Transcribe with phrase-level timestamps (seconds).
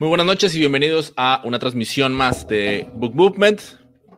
[0.00, 3.60] Muy buenas noches y bienvenidos a una transmisión más de Book Movement.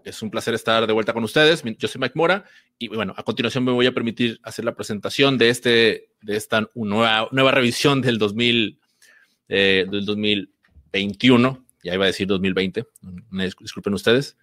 [0.04, 1.62] Es un placer estar de vuelta con ustedes.
[1.78, 2.44] Yo soy Mike Mora
[2.78, 6.68] y bueno, a continuación me voy a permitir hacer la presentación de, este, de esta
[6.74, 8.78] nueva, nueva revisión del, 2000,
[9.48, 11.64] eh, del 2021.
[11.82, 12.84] Ya iba a decir 2020,
[13.62, 14.36] disculpen ustedes.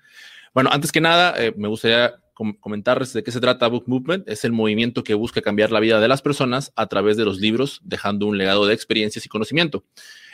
[0.55, 4.27] Bueno, antes que nada, eh, me gustaría comentarles de qué se trata Book Movement.
[4.27, 7.39] Es el movimiento que busca cambiar la vida de las personas a través de los
[7.39, 9.83] libros, dejando un legado de experiencias y conocimiento.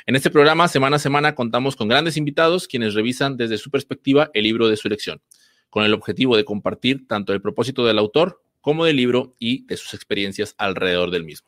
[0.05, 4.29] En este programa, semana a semana, contamos con grandes invitados quienes revisan desde su perspectiva
[4.33, 5.21] el libro de su elección,
[5.69, 9.77] con el objetivo de compartir tanto el propósito del autor como del libro y de
[9.77, 11.47] sus experiencias alrededor del mismo.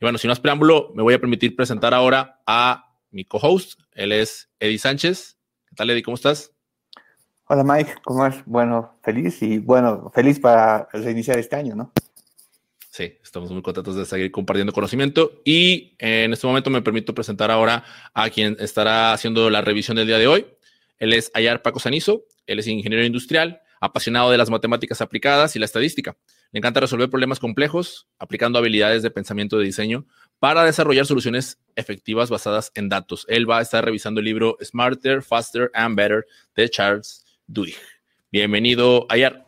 [0.00, 3.78] Y bueno, sin más preámbulo, me voy a permitir presentar ahora a mi co-host.
[3.92, 5.36] Él es Eddie Sánchez.
[5.68, 6.02] ¿Qué tal, Eddie?
[6.02, 6.50] ¿Cómo estás?
[7.46, 7.94] Hola, Mike.
[8.02, 8.44] ¿Cómo es?
[8.44, 11.92] Bueno, feliz y bueno, feliz para reiniciar este año, ¿no?
[12.94, 17.50] Sí, estamos muy contentos de seguir compartiendo conocimiento y en este momento me permito presentar
[17.50, 17.82] ahora
[18.14, 20.46] a quien estará haciendo la revisión del día de hoy.
[20.98, 25.58] Él es Ayar Paco Sanizo, él es ingeniero industrial, apasionado de las matemáticas aplicadas y
[25.58, 26.16] la estadística.
[26.52, 30.06] Le encanta resolver problemas complejos aplicando habilidades de pensamiento de diseño
[30.38, 33.26] para desarrollar soluciones efectivas basadas en datos.
[33.28, 37.74] Él va a estar revisando el libro Smarter, Faster and Better de Charles Duhigg.
[38.30, 39.44] Bienvenido, Ayar.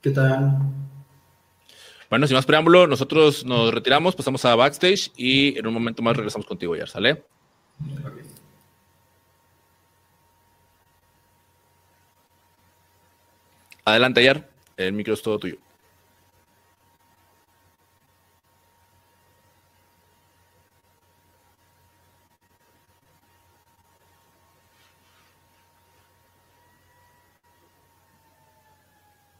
[0.00, 0.83] ¿Qué tal?
[2.14, 6.16] Bueno, sin más preámbulo, nosotros nos retiramos, pasamos a backstage y en un momento más
[6.16, 7.24] regresamos contigo, ya, ¿sale?
[13.84, 14.48] Adelante, Ayar.
[14.76, 15.56] El micro es todo tuyo.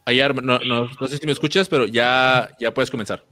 [0.07, 0.59] Ayar, no,
[1.07, 3.25] sé si me escuchas, pero ya, ya puedes comenzar.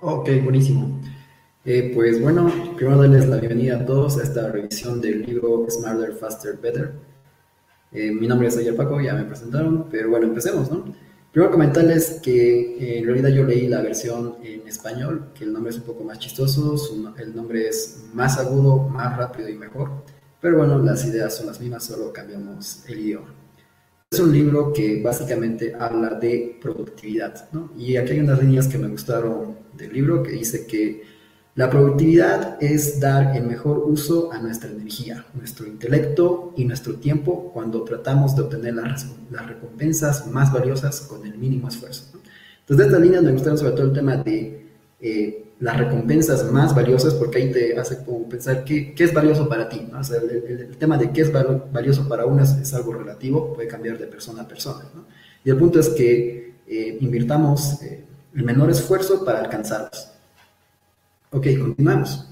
[0.00, 1.00] Ok, buenísimo.
[1.64, 6.12] Eh, pues bueno, primero darles la bienvenida a todos a esta revisión del libro Smarter,
[6.14, 6.92] Faster, Better.
[7.92, 10.92] Eh, mi nombre es Ayer Paco, ya me presentaron, pero bueno, empecemos, ¿no?
[11.30, 15.70] Primero comentarles que eh, en realidad yo leí la versión en español, que el nombre
[15.70, 16.74] es un poco más chistoso,
[17.16, 20.02] el nombre es más agudo, más rápido y mejor,
[20.40, 23.45] pero bueno, las ideas son las mismas, solo cambiamos el idioma.
[24.08, 27.72] Es un libro que básicamente habla de productividad, ¿no?
[27.76, 31.02] Y aquí hay unas líneas que me gustaron del libro que dice que
[31.56, 37.50] la productividad es dar el mejor uso a nuestra energía, nuestro intelecto y nuestro tiempo
[37.52, 42.12] cuando tratamos de obtener las, recompensas más valiosas con el mínimo esfuerzo.
[42.60, 44.66] Entonces, de esta línea me gustaron sobre todo el tema de
[45.00, 49.48] eh, las recompensas más valiosas, porque ahí te hace como pensar qué, qué es valioso
[49.48, 49.86] para ti.
[49.90, 50.00] ¿no?
[50.00, 53.98] O sea, el, tema de qué es valioso para uno es, algo relativo, puede cambiar
[53.98, 54.84] de persona a persona.
[54.94, 55.04] ¿no?
[55.44, 60.12] Y el punto es que eh, invirtamos eh, el menor esfuerzo para alcanzarlos.
[61.30, 62.28] Ok, continuamos.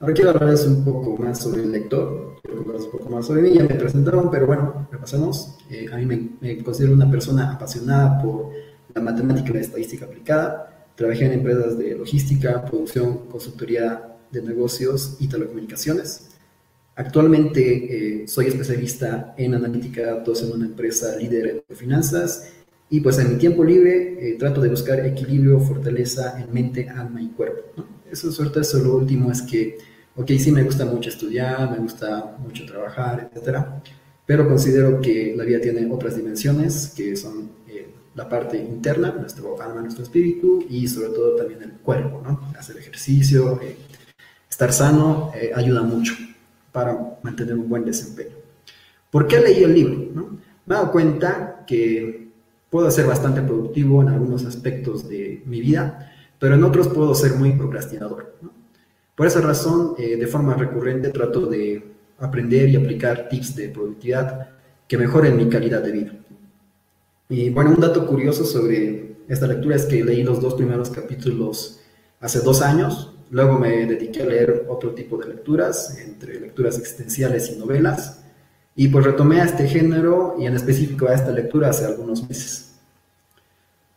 [0.00, 3.42] Ahora quiero hablarles un poco más sobre el lector, quiero hablarles un poco más sobre
[3.42, 5.58] mí, ya me presentaron, pero bueno, repasemos.
[5.70, 8.50] Eh, a mí me, me considero una persona apasionada por
[8.94, 15.16] la matemática y la estadística aplicada Trabajé en empresas de logística, producción, consultoría de negocios
[15.18, 16.28] y telecomunicaciones.
[16.96, 22.52] Actualmente eh, soy especialista en analítica de datos en una empresa líder en finanzas
[22.88, 27.20] y pues en mi tiempo libre eh, trato de buscar equilibrio, fortaleza en mente, alma
[27.20, 27.84] y cuerpo.
[28.08, 29.78] Eso suerte, eso lo último es que,
[30.14, 33.82] ok, sí me gusta mucho estudiar, me gusta mucho trabajar, etcétera,
[34.24, 37.50] pero considero que la vida tiene otras dimensiones que son
[38.14, 42.52] la parte interna, nuestro alma, nuestro espíritu y sobre todo también el cuerpo, ¿no?
[42.58, 43.76] Hacer ejercicio, eh,
[44.48, 46.14] estar sano eh, ayuda mucho
[46.70, 48.36] para mantener un buen desempeño.
[49.10, 50.10] ¿Por qué leí el libro?
[50.12, 50.22] ¿no?
[50.66, 52.28] Me he dado cuenta que
[52.70, 57.34] puedo ser bastante productivo en algunos aspectos de mi vida, pero en otros puedo ser
[57.34, 58.36] muy procrastinador.
[58.42, 58.50] ¿no?
[59.14, 64.50] Por esa razón, eh, de forma recurrente trato de aprender y aplicar tips de productividad
[64.88, 66.12] que mejoren mi calidad de vida.
[67.34, 71.80] Y bueno, un dato curioso sobre esta lectura es que leí los dos primeros capítulos
[72.20, 77.50] hace dos años, luego me dediqué a leer otro tipo de lecturas, entre lecturas existenciales
[77.50, 78.22] y novelas,
[78.76, 82.76] y pues retomé a este género y en específico a esta lectura hace algunos meses.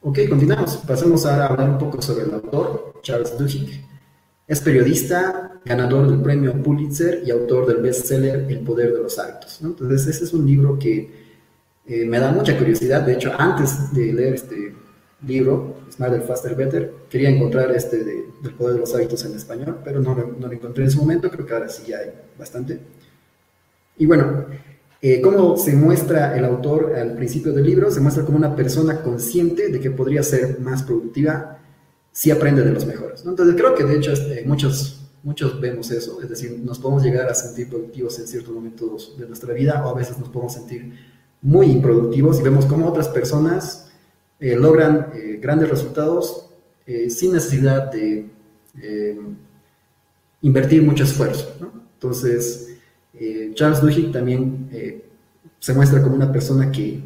[0.01, 0.77] Ok, continuamos.
[0.77, 3.85] Pasemos ahora a hablar un poco sobre el autor, Charles Duhigg.
[4.47, 9.59] Es periodista, ganador del premio Pulitzer y autor del bestseller El poder de los hábitos.
[9.61, 11.26] Entonces, ese es un libro que
[11.87, 14.75] eh, me da mucha curiosidad, de hecho, antes de leer este
[15.25, 19.79] libro, Smarter, Faster, Better, quería encontrar este de, del poder de los hábitos en español,
[19.83, 22.79] pero no, no, lo encontré en ese momento, creo que ahora sí ya hay bastante.
[23.97, 24.45] Y bueno,
[25.01, 27.89] eh, ¿cómo se muestra el autor al principio del libro?
[27.89, 31.59] Se muestra como una persona consciente de que podría ser más productiva
[32.11, 33.23] si aprende de los mejores.
[33.25, 37.27] Entonces creo que de hecho este, muchos muchos vemos eso, es decir, nos podemos llegar
[37.27, 40.93] a sentir productivos en ciertos momentos de nuestra vida o a veces nos podemos sentir
[41.41, 43.91] muy improductivos y vemos cómo otras personas
[44.39, 46.49] eh, logran eh, grandes resultados
[46.85, 48.29] eh, sin necesidad de
[50.41, 51.57] invertir mucho esfuerzo.
[51.95, 52.77] Entonces,
[53.55, 54.69] Charles Duhigg también
[55.57, 57.01] se muestra como una persona que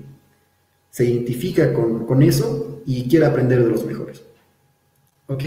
[0.90, 4.22] se identifica con, con eso y quiere aprender de los mejores.
[5.28, 5.44] ¿Ok?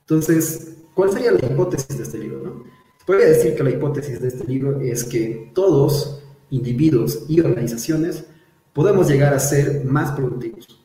[0.00, 2.40] Entonces, ¿cuál sería la hipótesis de este libro?
[2.42, 2.64] No?
[3.06, 6.19] Podría decir que la hipótesis de este libro es que todos,
[6.50, 8.24] individuos y organizaciones,
[8.72, 10.80] podemos llegar a ser más productivos.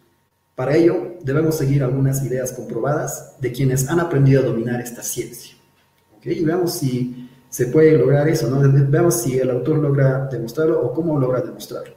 [0.56, 5.56] Para ello, debemos seguir algunas ideas comprobadas de quienes han aprendido a dominar esta ciencia.
[6.18, 6.28] ¿Ok?
[6.28, 8.62] Y veamos si se puede lograr eso, ¿no?
[8.90, 11.96] Veamos si el autor logra demostrarlo o cómo logra demostrarlo.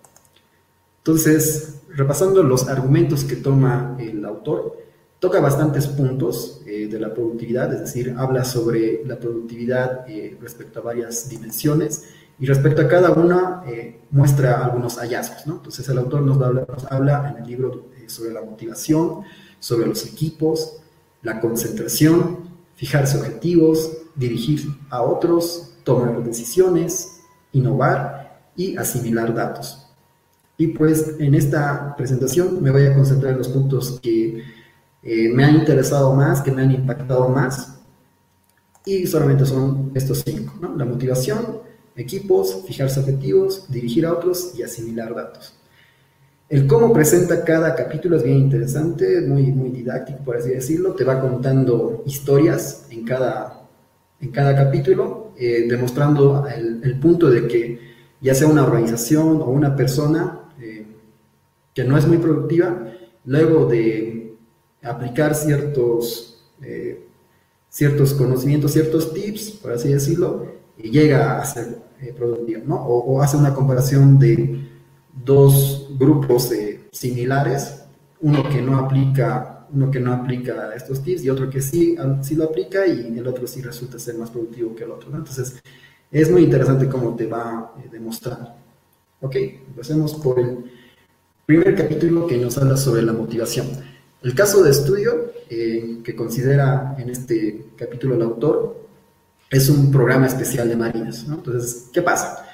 [0.99, 4.77] Entonces, repasando los argumentos que toma el autor,
[5.19, 10.81] toca bastantes puntos eh, de la productividad, es decir, habla sobre la productividad eh, respecto
[10.81, 12.05] a varias dimensiones
[12.39, 15.47] y respecto a cada una eh, muestra algunos hallazgos.
[15.47, 15.55] ¿no?
[15.57, 19.23] Entonces el autor nos habla, nos habla en el libro sobre la motivación,
[19.59, 20.79] sobre los equipos,
[21.23, 27.21] la concentración, fijarse objetivos, dirigir a otros, tomar decisiones,
[27.53, 29.87] innovar y asimilar datos.
[30.57, 34.43] Y pues en esta presentación me voy a concentrar en los puntos que
[35.03, 37.79] eh, me han interesado más, que me han impactado más.
[38.85, 40.75] Y solamente son estos cinco, ¿no?
[40.77, 41.61] La motivación,
[41.99, 45.55] equipos, fijarse objetivos, dirigir a otros y asimilar datos.
[46.49, 50.95] El cómo presenta cada capítulo es bien interesante, muy, muy didáctico, por así decirlo.
[50.95, 53.69] Te va contando historias en cada,
[54.21, 57.81] en cada capítulo, eh, demostrando el, punto de que
[58.21, 60.87] ya sea una organización o una persona eh,
[61.75, 62.95] que no es muy productiva,
[63.27, 64.35] luego de
[64.83, 67.05] aplicar ciertos, eh,
[67.69, 70.47] ciertos conocimientos, ciertos tips, por así decirlo,
[70.79, 72.77] llega a ser eh, productivo, ¿no?
[72.77, 74.69] O, hace una comparación de
[75.25, 77.83] dos grupos eh, similares,
[78.21, 82.35] uno que no aplica uno que no aplica estos tips y otro que sí, sí
[82.37, 85.11] lo aplica y el otro sí resulta ser más productivo que el otro.
[85.11, 85.19] ¿no?
[85.19, 85.61] Entonces,
[86.11, 88.57] es muy interesante cómo te va a demostrar.
[89.21, 90.65] Ok, empecemos por el
[91.45, 93.67] primer capítulo que nos habla sobre la motivación.
[94.23, 98.88] El caso de estudio eh, que considera en este capítulo el autor
[99.51, 101.25] es un programa especial de marines.
[101.29, 102.45] Entonces, ¿qué pasa?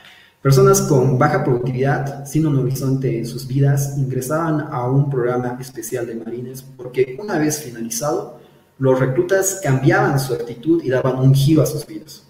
[0.41, 6.06] Personas con baja productividad, sin un horizonte en sus vidas, ingresaban a un programa especial
[6.06, 8.41] de marines porque una vez finalizado,
[8.79, 12.25] los reclutas cambiaban su actitud y daban un giro a sus vidas.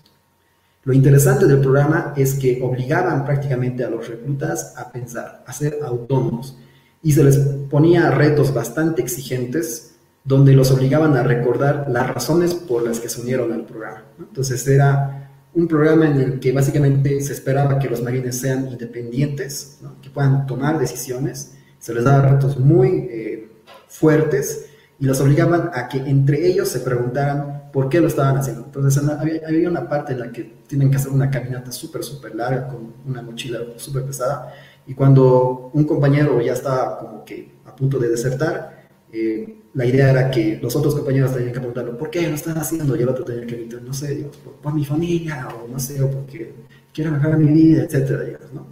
[0.85, 5.79] Lo interesante del programa es que obligaban prácticamente a los reclutas a pensar, a ser
[5.83, 6.57] autónomos,
[7.03, 9.94] y se les ponía retos bastante exigentes
[10.25, 14.05] donde los obligaban a recordar las razones por las que se unieron al programa.
[14.19, 19.79] Entonces era un programa en el que básicamente se esperaba que los marines sean independientes,
[20.03, 23.49] que puedan tomar decisiones, se les daba retos muy eh,
[23.87, 24.67] fuertes
[24.99, 28.65] y los obligaban a que entre ellos se preguntaran por qué lo estaban haciendo.
[28.65, 32.35] Entonces había, había una parte en la que tienen que hacer una caminata súper, súper
[32.35, 34.53] larga con una mochila súper pesada
[34.87, 40.11] y cuando un compañero ya estaba como que a punto de desertar, eh, la idea
[40.11, 42.97] era que los otros compañeros tenían que preguntarle, ¿por qué lo están haciendo?
[42.97, 44.29] Y el otro tenía que evitar, no sé,
[44.63, 46.53] por, mi familia, o no sé, o porque
[46.93, 48.67] quiero mejorar mi vida, etcétera, digamos, ¿no?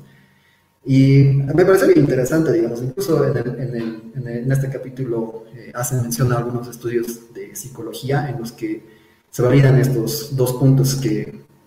[0.85, 1.23] Y
[1.55, 6.33] me parece bien interesante, digamos, incluso en, el, en, en, este capítulo eh, hacen mención
[6.33, 8.85] a algunos estudios de psicología en los que
[9.31, 11.21] se validan estos dos puntos que,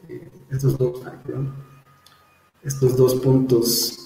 [0.10, 1.02] eh, estos dos,
[2.62, 4.05] estos dos puntos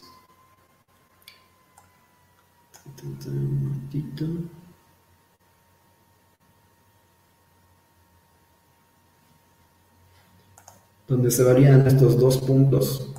[11.08, 13.12] donde se varían estos dos puntos,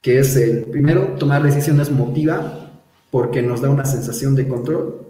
[0.00, 2.70] que es el primero, tomar decisiones motiva
[3.10, 5.06] porque nos da una sensación de control,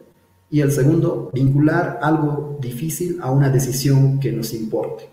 [0.51, 5.09] y el segundo, vincular algo difícil a una decisión que nos importe.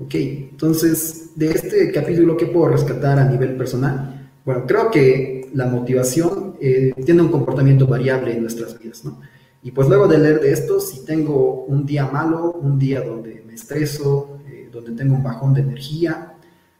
[0.00, 4.30] Ok, entonces, de este capítulo, ¿qué puedo rescatar a nivel personal?
[4.44, 9.20] Bueno, creo que la motivación eh, tiene un comportamiento variable en nuestras vidas, ¿no?
[9.62, 13.42] Y pues luego de leer de esto, si tengo un día malo, un día donde
[13.46, 16.34] me estreso, eh, donde tengo un bajón de energía,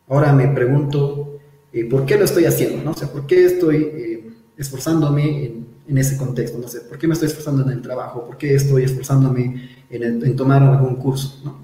[0.07, 1.41] ahora me pregunto,
[1.73, 2.83] eh, ¿por qué lo estoy haciendo?
[2.85, 2.93] ¿no?
[2.93, 5.47] O sea, ¿por qué estoy esforzándome
[5.89, 6.59] en, ese contexto?
[6.59, 8.25] No sé, ¿por qué me estoy esforzando en el trabajo?
[8.25, 11.41] ¿Por qué estoy esforzándome en, tomar algún curso?
[11.45, 11.59] ¿no?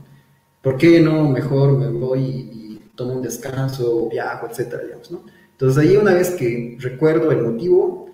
[0.63, 5.23] ¿Por qué no mejor me voy y, y tomo un descanso, viajo, etcétera, digamos, ¿no?
[5.65, 8.11] Entonces ahí una vez que recuerdo el motivo,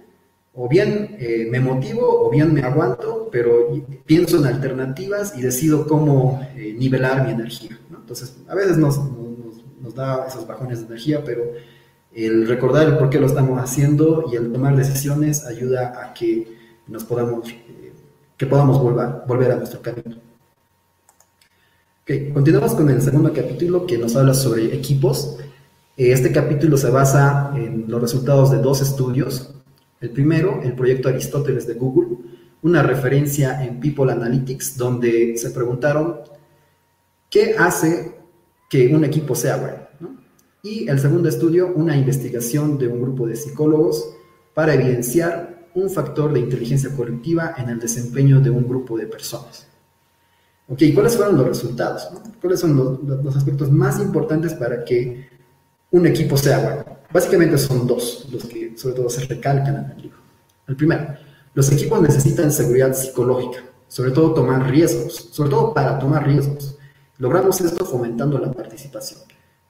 [0.55, 3.69] o bien eh, me motivo o bien me aguanto, pero
[4.07, 7.77] pienso en alternativas y decido cómo eh, nivelar mi energía.
[7.91, 9.01] Entonces, a veces nos,
[9.97, 11.43] da esos bajones de energía, pero
[12.15, 16.57] el recordar el por qué lo estamos haciendo y el tomar decisiones ayuda a que
[16.87, 17.93] nos podamos, eh,
[18.37, 20.19] que podamos volver, a nuestro camino.
[22.33, 25.37] Continuamos con el segundo capítulo que nos habla sobre equipos.
[26.09, 29.55] Este capítulo se basa en los resultados de dos estudios
[30.01, 32.17] el primero, el proyecto Aristóteles de Google,
[32.63, 36.21] una referencia en People Analytics donde se preguntaron
[37.29, 38.19] qué hace
[38.71, 40.17] que un equipo sea bueno.
[40.63, 44.17] Y el segundo estudio, una investigación de un grupo de psicólogos
[44.55, 49.69] para evidenciar un factor de inteligencia colectiva en el desempeño de un grupo de personas.
[50.67, 52.09] Ok, ¿cuáles fueron los resultados?
[52.41, 52.75] ¿Cuáles son
[53.23, 55.29] los aspectos más importantes para que
[55.91, 56.85] un equipo sea bueno?
[57.13, 60.19] Básicamente son dos los que sobre todo se recalcan en el libro.
[60.69, 61.15] El primero,
[61.55, 66.79] los equipos necesitan seguridad psicológica, sobre todo tomar riesgos, sobre todo para tomar riesgos.
[67.19, 69.21] Logramos esto fomentando la participación.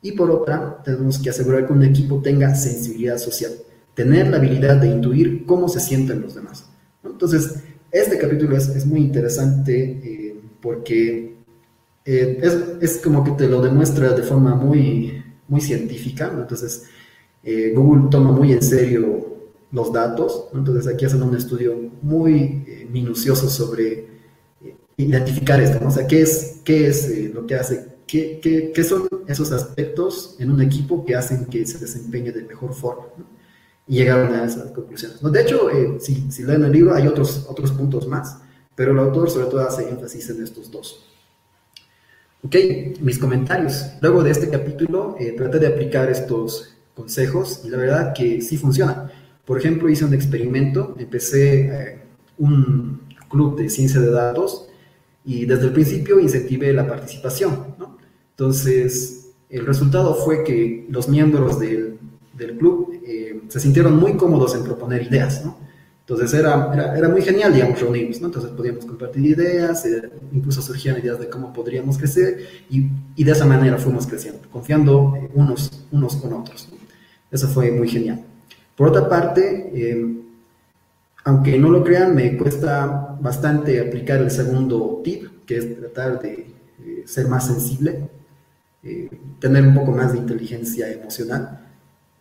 [0.02, 3.52] Y por otra, tenemos que asegurar que un equipo tenga sensibilidad social,
[3.94, 6.66] tener la habilidad de intuir cómo se sienten los demás.
[7.02, 11.36] Entonces, este capítulo es, muy interesante eh, porque
[12.04, 15.19] eh, es, es, como que te lo demuestra de forma muy,
[15.50, 16.33] muy científica.
[16.33, 16.85] Entonces,
[17.42, 19.28] eh, Google toma muy en serio
[19.73, 24.09] los datos, entonces aquí hacen un estudio muy eh, minucioso sobre
[24.64, 28.85] eh, identificar esto, o sea, qué es, qué es lo que hace, qué, qué, qué,
[28.85, 33.07] son esos aspectos en un equipo que hacen que se desempeñe de mejor forma.
[33.87, 35.21] Y llegaron a esas conclusiones.
[35.21, 38.38] De hecho, si, si, leen el libro hay otros, otros puntos más,
[38.76, 41.11] pero el autor sobre todo hace énfasis en estos dos.
[42.42, 42.56] Ok,
[43.00, 43.92] mis comentarios.
[44.00, 49.11] Luego de este capítulo traté de aplicar estos consejos y la verdad que sí funciona.
[49.44, 51.99] Por ejemplo, hice un experimento, empecé eh,
[52.38, 54.68] un club de ciencia de datos
[55.25, 57.75] y desde el principio incentivé la participación.
[58.30, 61.99] Entonces, el resultado fue que los miembros del,
[62.32, 65.44] del club eh, se sintieron muy cómodos en proponer ideas.
[65.44, 65.59] ¿no?
[66.10, 68.26] Entonces era, era, era, muy genial, digamos, reunirnos, ¿no?
[68.26, 73.30] Entonces podíamos compartir ideas, eh, incluso surgían ideas de cómo podríamos crecer y, y, de
[73.30, 76.68] esa manera fuimos creciendo, confiando unos, unos con otros.
[76.68, 76.78] ¿no?
[77.30, 78.24] Eso fue muy genial.
[78.74, 80.16] Por otra parte, eh,
[81.22, 86.32] aunque no lo crean, me cuesta bastante aplicar el segundo tip, que es tratar de
[86.32, 88.08] eh, ser más sensible,
[88.82, 91.68] eh, tener un poco más de inteligencia emocional.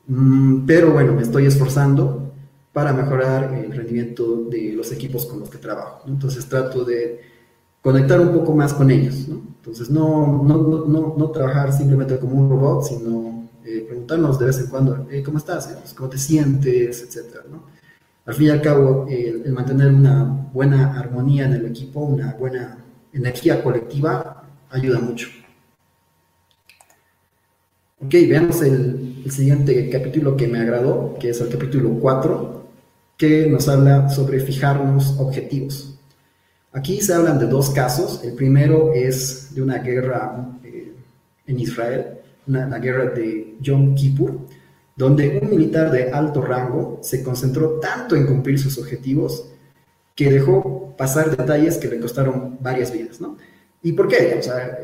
[0.05, 2.28] Mm, pero bueno, me estoy esforzando
[2.79, 6.03] para mejorar el rendimiento de los equipos con los que trabajo.
[6.07, 7.19] Entonces trato de
[7.81, 9.27] conectar un poco más con ellos.
[9.27, 14.67] Entonces no, no, no, trabajar simplemente como un robot, sino eh, preguntarnos de vez en
[14.67, 15.93] cuando, ¿cómo estás?
[15.93, 17.03] ¿Cómo te sientes?
[17.03, 17.43] Etcétera.
[18.25, 22.77] Al fin y al cabo, el mantener una buena armonía en el equipo, una buena
[23.11, 25.27] energía colectiva, ayuda mucho.
[28.01, 32.58] Ok, veamos el, el, siguiente capítulo que me agradó, que es el capítulo 4,
[33.19, 35.99] que nos habla sobre fijarnos objetivos.
[36.71, 38.23] Aquí se hablan de dos casos.
[38.23, 40.93] El primero es de una guerra eh,
[41.45, 42.15] en Israel
[42.47, 44.39] la guerra de Yom Kippur,
[44.95, 49.49] donde un militar de alto rango se concentró tanto en cumplir sus objetivos
[50.15, 53.37] que dejó pasar detalles que le costaron varias vidas, ¿no?
[53.81, 54.35] ¿Y por qué?
[54.39, 54.79] O sea,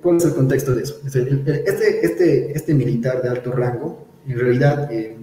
[0.00, 1.00] ¿cuál es el contexto de eso?
[1.04, 5.16] Este, este, este militar de alto rango, en realidad, eh,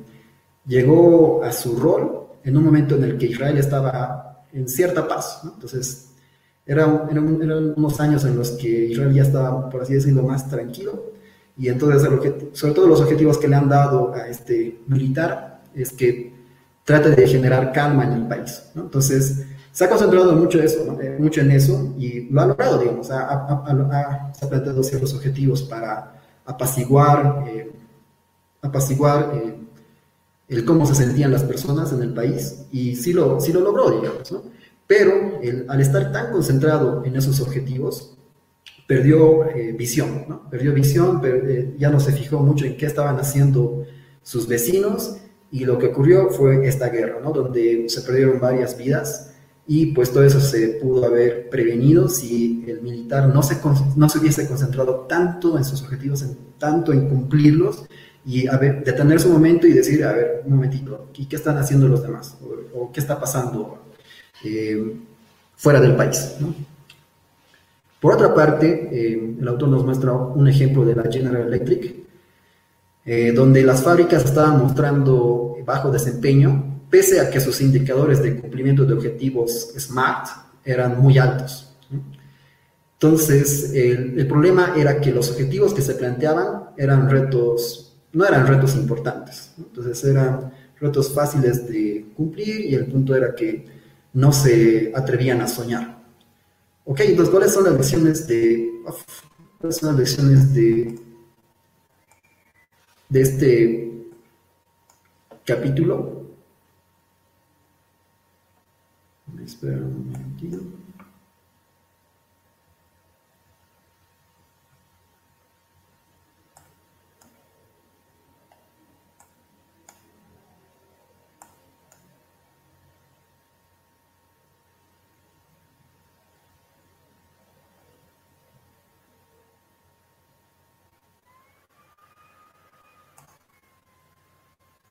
[0.67, 5.41] llegó a su rol en un momento en el que Israel estaba en cierta paz,
[5.43, 5.53] ¿no?
[5.53, 6.09] Entonces,
[6.65, 11.13] eran, eran unos años en los que Israel ya estaba, por así decirlo, más tranquilo,
[11.59, 12.09] y entonces,
[12.53, 16.33] sobre todo los objetivos que le han dado a este militar es que
[16.85, 18.63] trate de generar calma en el país.
[18.73, 18.83] ¿no?
[18.83, 23.11] Entonces, se ha concentrado mucho, eso, eh, mucho en eso y lo ha logrado, digamos.
[23.11, 26.13] Ha, ha, planteado ciertos objetivos para
[26.45, 27.71] apaciguar, eh,
[28.61, 29.55] apaciguar eh,
[30.49, 33.91] el cómo se sentían las personas en el país y sí lo, sí lo logró,
[33.91, 34.31] digamos.
[34.31, 34.43] ¿no?
[34.87, 38.17] Pero al estar tan concentrado en esos objetivos,
[38.87, 40.49] perdió eh, visión, ¿no?
[40.49, 43.85] Perdió visión, eh, ya no se fijó mucho en qué estaban haciendo
[44.23, 45.17] sus vecinos
[45.51, 47.31] y lo que ocurrió fue esta guerra, ¿no?
[47.31, 49.35] Donde se perdieron varias vidas
[49.67, 53.57] y pues todo eso se pudo haber prevenido si el militar no se,
[53.95, 56.25] no se hubiese concentrado tanto en sus objetivos,
[56.57, 57.85] tanto en cumplirlos
[58.25, 61.57] y a ver, detener su momento y decir, a ver, un momentito, ¿y qué están
[61.57, 62.37] haciendo los demás?
[62.73, 63.83] ¿O, qué está pasando
[64.43, 64.95] eh,
[65.55, 66.35] fuera del país?
[67.99, 71.95] Por otra parte, eh, el autor nos muestra un ejemplo de la General Electric,
[73.05, 78.85] eh, donde las fábricas estaban mostrando bajo desempeño pese a que sus indicadores de cumplimiento
[78.85, 80.27] de objetivos SMART
[80.63, 81.69] eran muy altos.
[82.93, 88.75] Entonces, el, problema era que los objetivos que se planteaban eran retos, no eran retos
[88.75, 89.53] importantes.
[89.57, 93.65] Entonces, eran retos fáciles de cumplir y el punto era que
[94.13, 95.99] no se atrevían a soñar.
[96.85, 98.69] Ok, entonces, ¿cuáles son las lecciones de...
[99.59, 100.99] ¿Cuáles son las lecciones de,
[103.09, 103.91] de este
[105.45, 106.19] capítulo?
[109.43, 110.57] Espera un momentito.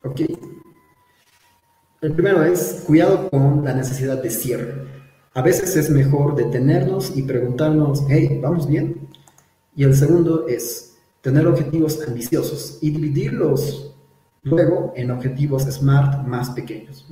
[0.03, 0.21] Ok.
[2.01, 4.75] El primero es cuidado con la necesidad de cierre.
[5.35, 9.09] A veces es mejor detenernos y preguntarnos, hey, ¿vamos bien?
[9.75, 13.95] Y el segundo es tener objetivos ambiciosos y dividirlos
[14.43, 17.07] luego en objetivos SMART más pequeños.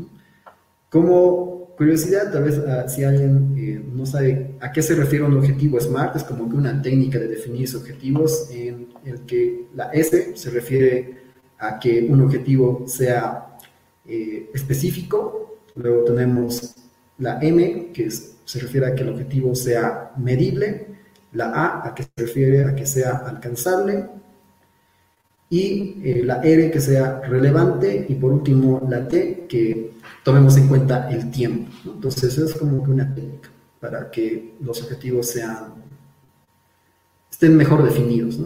[0.89, 5.37] Como curiosidad, tal vez ah, si alguien eh, no sabe a qué se refiere un
[5.37, 10.37] objetivo SMART, es como que una técnica de definir objetivos en el que la S
[10.37, 11.26] se refiere
[11.59, 13.57] a que un objetivo sea
[14.07, 15.59] eh, específico.
[15.75, 16.75] Luego tenemos
[17.19, 20.87] la M, que se refiere a que el objetivo sea medible.
[21.33, 24.07] La A, a que se refiere a que sea alcanzable.
[25.49, 28.07] Y eh, la R, que sea relevante.
[28.09, 29.93] Y por último, la T, que
[30.25, 31.71] tomemos en cuenta el tiempo.
[31.85, 35.75] Entonces, es como que una técnica para que los objetivos sean,
[37.31, 38.39] estén mejor definidos.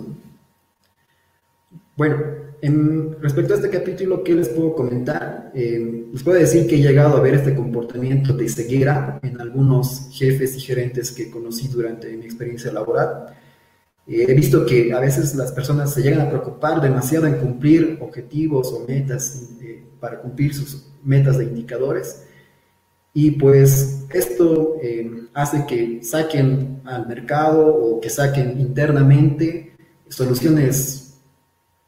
[2.00, 2.16] Bueno,
[2.62, 5.52] en, respecto a este capítulo, ¿qué les puedo comentar?
[5.54, 10.08] Eh, les puedo decir que he llegado a ver este comportamiento de ceguera en algunos
[10.10, 13.26] jefes y gerentes que conocí durante mi experiencia laboral.
[14.06, 17.98] Eh, he visto que a veces las personas se llegan a preocupar demasiado en cumplir
[18.00, 22.24] objetivos o metas eh, para cumplir sus metas de indicadores.
[23.12, 24.76] Y pues esto
[25.34, 29.74] hace que saquen al mercado o que saquen internamente
[30.08, 30.99] soluciones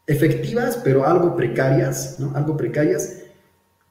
[0.06, 2.32] efectivas, pero algo precarias, ¿no?
[2.34, 3.22] Algo precarias,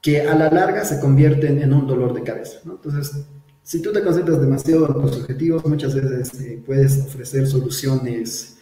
[0.00, 2.72] que a la larga se convierten en un dolor de cabeza, ¿no?
[2.72, 3.24] Entonces,
[3.62, 8.58] si tú te concentras demasiado en tus objetivos, muchas veces eh, puedes ofrecer soluciones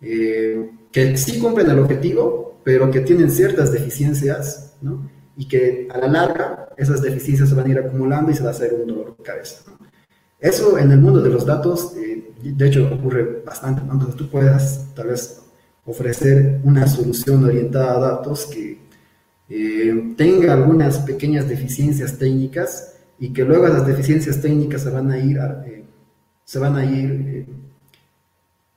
[0.00, 5.08] eh, que sí cumplen el objetivo, pero que tienen ciertas deficiencias, ¿no?
[5.36, 8.48] Y que a la larga esas deficiencias se van a ir acumulando y se va
[8.48, 9.62] a hacer un dolor de cabeza.
[9.66, 9.78] ¿no?
[10.38, 13.92] Eso en el mundo de los datos, eh, de hecho, ocurre bastante, ¿no?
[13.92, 15.41] Entonces tú puedas tal vez
[15.84, 18.78] ofrecer una solución orientada a datos que
[19.48, 25.18] eh, tenga algunas pequeñas deficiencias técnicas y que luego esas deficiencias técnicas se van a
[25.18, 25.84] ir, eh,
[26.44, 27.46] se van a ir eh,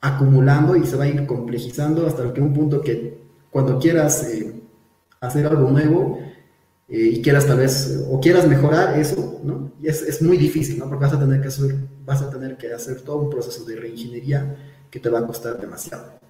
[0.01, 3.17] acumulando y se va a ir complejizando hasta que un punto que
[3.49, 4.27] cuando quieras
[5.21, 6.19] hacer algo nuevo
[6.87, 9.71] y quieras tal vez, o quieras mejorar eso, ¿no?
[9.81, 10.87] es, es, muy difícil, ¿no?
[10.87, 13.75] Porque vas a tener que hacer, vas a tener que hacer todo un proceso de
[13.77, 14.55] reingeniería
[14.91, 16.24] que te va a costar demasiado.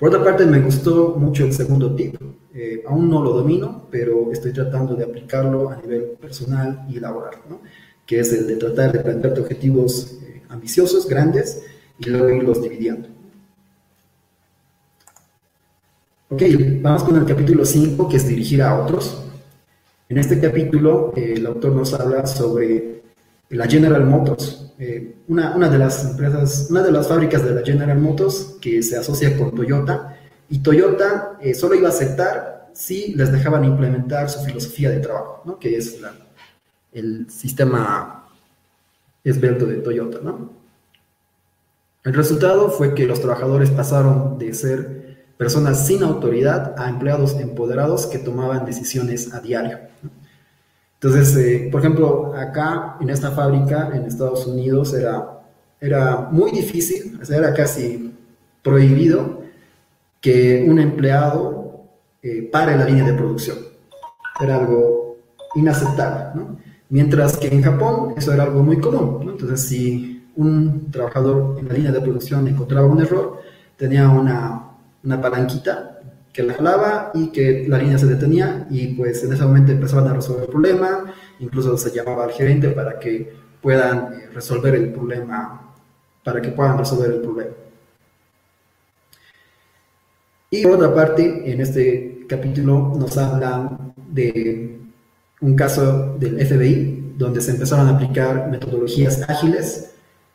[0.00, 2.16] Por otra parte, me gustó mucho el segundo tip.
[2.54, 7.34] Eh, aún no lo domino, pero estoy tratando de aplicarlo a nivel personal y laboral,
[7.50, 7.60] ¿no?
[8.06, 11.62] que es el de tratar de plantearte objetivos eh, ambiciosos, grandes,
[11.98, 13.08] y luego irlos dividiendo.
[16.30, 16.42] Ok,
[16.80, 19.22] vamos con el capítulo 5, que es dirigir a otros.
[20.08, 22.99] En este capítulo, el autor nos habla sobre
[23.50, 27.98] la General Motors, eh, una, de las empresas, una de las fábricas de la General
[27.98, 30.16] Motors que se asocia con Toyota
[30.48, 35.42] y Toyota eh, solo iba a aceptar si les dejaban implementar su filosofía de trabajo,
[35.44, 35.58] ¿no?
[35.58, 35.98] que es
[36.92, 38.28] el sistema
[39.24, 40.18] esbelto de Toyota.
[40.22, 40.52] ¿no?
[42.04, 48.06] El resultado fue que los trabajadores pasaron de ser personas sin autoridad a empleados empoderados
[48.06, 49.78] que tomaban decisiones a diario.
[51.02, 55.40] Entonces, eh, por ejemplo, acá en esta fábrica en Estados Unidos era,
[55.80, 58.14] era muy difícil, era casi
[58.62, 59.40] prohibido
[60.20, 61.86] que un empleado
[62.22, 63.56] eh, pare la línea de producción.
[64.42, 65.16] Era algo
[65.54, 66.58] inaceptable, ¿no?
[66.90, 69.32] Mientras que en Japón eso era algo muy común, ¿no?
[69.32, 73.40] Entonces, si un trabajador en la línea de producción encontraba un error,
[73.78, 74.66] tenía una,
[75.02, 75.98] una palanquita
[76.32, 80.08] que la jalaba y que la línea se detenía y pues en ese momento empezaban
[80.08, 84.92] a resolver el problema, incluso se llamaba al gerente para que puedan eh, resolver el
[84.92, 85.74] problema,
[86.24, 87.52] para que puedan resolver el problema.
[90.50, 94.78] Y por otra parte, en este capítulo nos hablan de
[95.40, 99.92] un caso del FBI, donde se empezaron a aplicar metodologías ágiles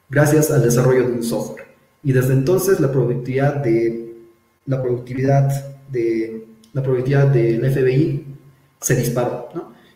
[0.10, 1.65] gracias al desarrollo de un software.
[2.03, 4.05] Y desde entonces la productividad de
[4.65, 8.26] la productividad de la productividad del FBI
[8.82, 9.50] se disparó,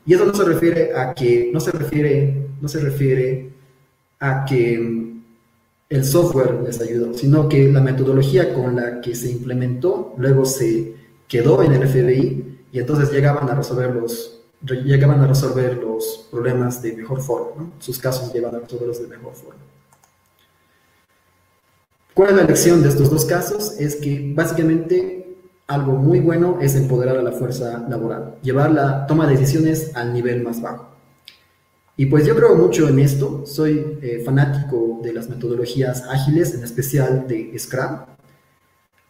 [0.05, 3.53] Y eso no se refiere a que no se refiere no se refiere
[4.19, 5.09] a que
[5.89, 10.95] el software les ayudó, sino que la metodología con la que se implementó luego se
[11.27, 16.81] quedó en el FBI y entonces llegaban a resolver los, llegaban a resolver los problemas
[16.81, 19.61] de mejor forma, sus casos llegaban a resolverlos de mejor forma.
[22.13, 23.79] ¿Cuál es la lección de estos dos casos?
[23.79, 25.18] Es que básicamente
[25.69, 30.11] algo muy bueno es empoderar a la fuerza laboral, llevar la toma de decisiones al
[30.13, 30.89] nivel más bajo.
[31.95, 36.63] Y pues yo creo mucho en esto, soy eh, fanático de las metodologías ágiles, en
[36.63, 37.99] especial de Scrum.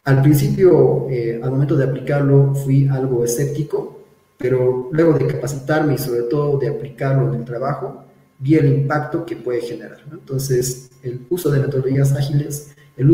[0.03, 4.03] Al principio, eh, al momento de aplicarlo, fui algo escéptico,
[4.37, 8.03] pero luego de capacitarme y sobre todo de aplicarlo en el trabajo,
[8.37, 9.99] vi el impacto que puede generar.
[10.11, 13.07] Entonces, el uso de metodologías ágiles, el,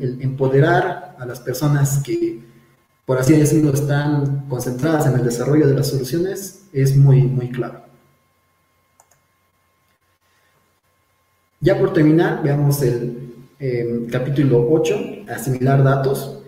[0.00, 2.47] el empoderar a las personas que,
[3.08, 7.80] por así decirlo, están concentradas en el desarrollo de las soluciones, es muy, muy claro.
[11.58, 16.42] Ya por terminar, veamos el em, capítulo 8, asimilar datos.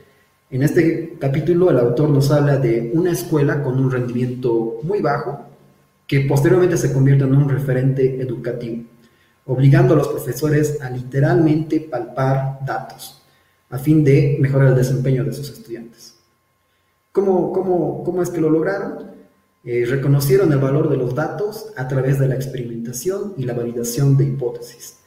[0.51, 5.46] En este capítulo el autor nos habla de una escuela con un rendimiento muy bajo
[6.07, 8.85] que posteriormente se convierte en un referente educativo,
[9.46, 13.16] obligando a los profesores a literalmente palpar datos
[13.70, 16.00] a fin de mejorar el desempeño de sus estudiantes.
[17.12, 19.11] ¿Cómo, cómo, cómo es que lo lograron?
[19.62, 24.16] Eh, reconocieron el valor de los datos a través de la experimentación y la validación
[24.16, 25.01] de hipótesis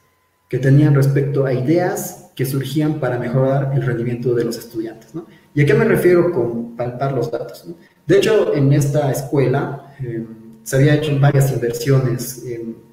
[0.48, 5.12] que tenían respecto a ideas que surgían para mejorar el rendimiento de los estudiantes.
[5.56, 7.68] ¿Y a qué me refiero con palpar los datos?
[8.06, 10.24] De hecho, en esta escuela eh,
[10.62, 12.84] se había hecho varias inversiones en,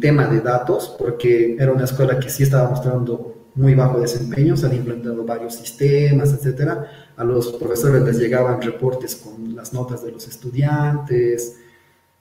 [0.00, 4.66] tema de datos, porque era una escuela que sí estaba mostrando muy bajo desempeño, se
[4.66, 7.12] han implementado varios sistemas, etcétera.
[7.16, 11.56] A los profesores les llegaban reportes con las notas de los estudiantes.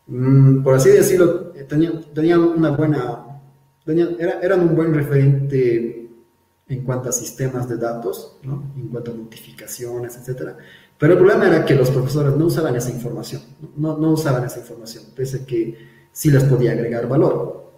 [0.07, 3.25] Mm, por así decirlo, eh, tenían, tenían una buena
[3.85, 6.09] eran un buen referente
[6.67, 10.51] en cuanto a sistemas de datos, en cuanto a notificaciones, etc.
[10.97, 13.41] Pero el problema era que los profesores no usaban esa información,
[13.75, 15.77] no, no usaban esa información, pese a que
[16.11, 17.71] sí les podía agregar valor.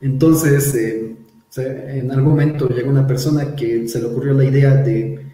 [0.00, 1.09] Entonces, eh,
[1.56, 5.26] en algún momento llegó una persona que se le ocurrió la idea de,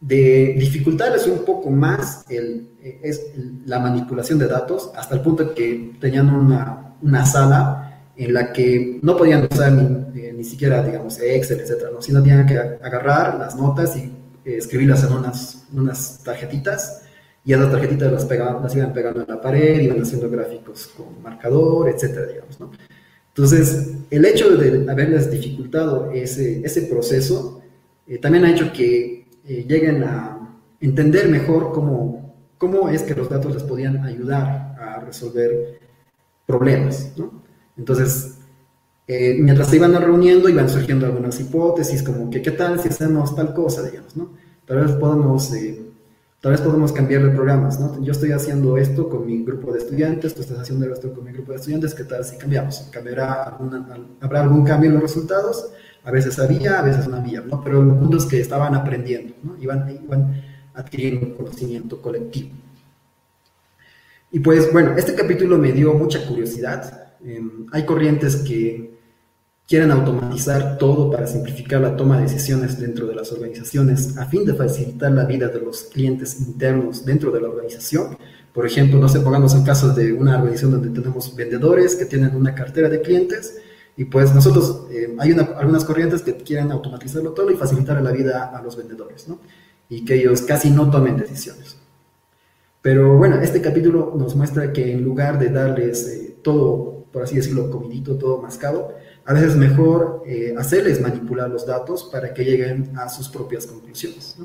[0.00, 3.32] dificultarles un poco más es,
[3.66, 9.16] la manipulación de datos, hasta el punto que tenían una, sala en la que no
[9.16, 12.00] podían usar ni, eh, siquiera, digamos, Excel, etcétera, ¿no?
[12.00, 14.00] sino tenían que agarrar las notas y
[14.44, 15.12] eh, escribirlas en
[15.78, 17.02] unas, tarjetitas
[17.44, 21.22] y esas tarjetitas las, pegaban, las iban pegando en la pared, iban haciendo gráficos con
[21.22, 22.26] marcador, etcétera.
[23.42, 27.62] Entonces, el hecho de haberles dificultado ese, ese proceso
[28.06, 33.54] eh, también ha hecho que lleguen a entender mejor cómo, cómo es que los datos
[33.54, 35.80] les podían ayudar a resolver
[36.44, 37.42] problemas, ¿no?
[37.78, 38.36] Entonces,
[39.06, 43.34] eh, mientras se iban reuniendo, iban surgiendo algunas hipótesis, como que qué tal si hacemos
[43.34, 44.34] tal cosa, digamos, ¿no?
[44.66, 45.80] Tal vez podemos, eh,
[46.40, 48.02] tal vez podemos cambiar de programas, ¿no?
[48.02, 51.32] Yo estoy haciendo esto con mi grupo de estudiantes, tú estás haciendo esto con mi
[51.32, 52.88] grupo de estudiantes, ¿qué tal si cambiamos?
[52.90, 53.58] ¿Cambiará
[54.20, 55.70] ¿Habrá algún cambio en los resultados?
[56.04, 57.62] A veces había, a veces no había, ¿no?
[57.62, 59.56] Pero el punto es que estaban aprendiendo, ¿no?
[59.60, 60.42] Iban, iban
[60.74, 62.50] adquiriendo conocimiento colectivo.
[64.32, 68.98] Y pues bueno, este capítulo me dio mucha curiosidad Em, hay corrientes que
[69.70, 74.44] quieren automatizar todo para simplificar la toma de decisiones dentro de las organizaciones a fin
[74.44, 78.18] de facilitar la vida de los clientes internos dentro de la organización.
[78.52, 82.34] Por ejemplo, no sé, pongamos el caso de una organización donde tenemos vendedores que tienen
[82.34, 83.58] una cartera de clientes
[83.96, 88.50] y pues nosotros, em, hay algunas corrientes que quieren automatizarlo todo y facilitar la vida
[88.52, 89.38] a los vendedores, ¿no?
[89.88, 91.76] Y que ellos casi no tomen decisiones.
[92.82, 97.36] Pero bueno, este capítulo nos muestra que en lugar de darles eh, todo por así
[97.36, 98.94] decirlo, comidito, todo mascado,
[99.30, 103.64] a veces es mejor eh, hacerles manipular los datos para que lleguen a sus propias
[103.64, 104.36] conclusiones.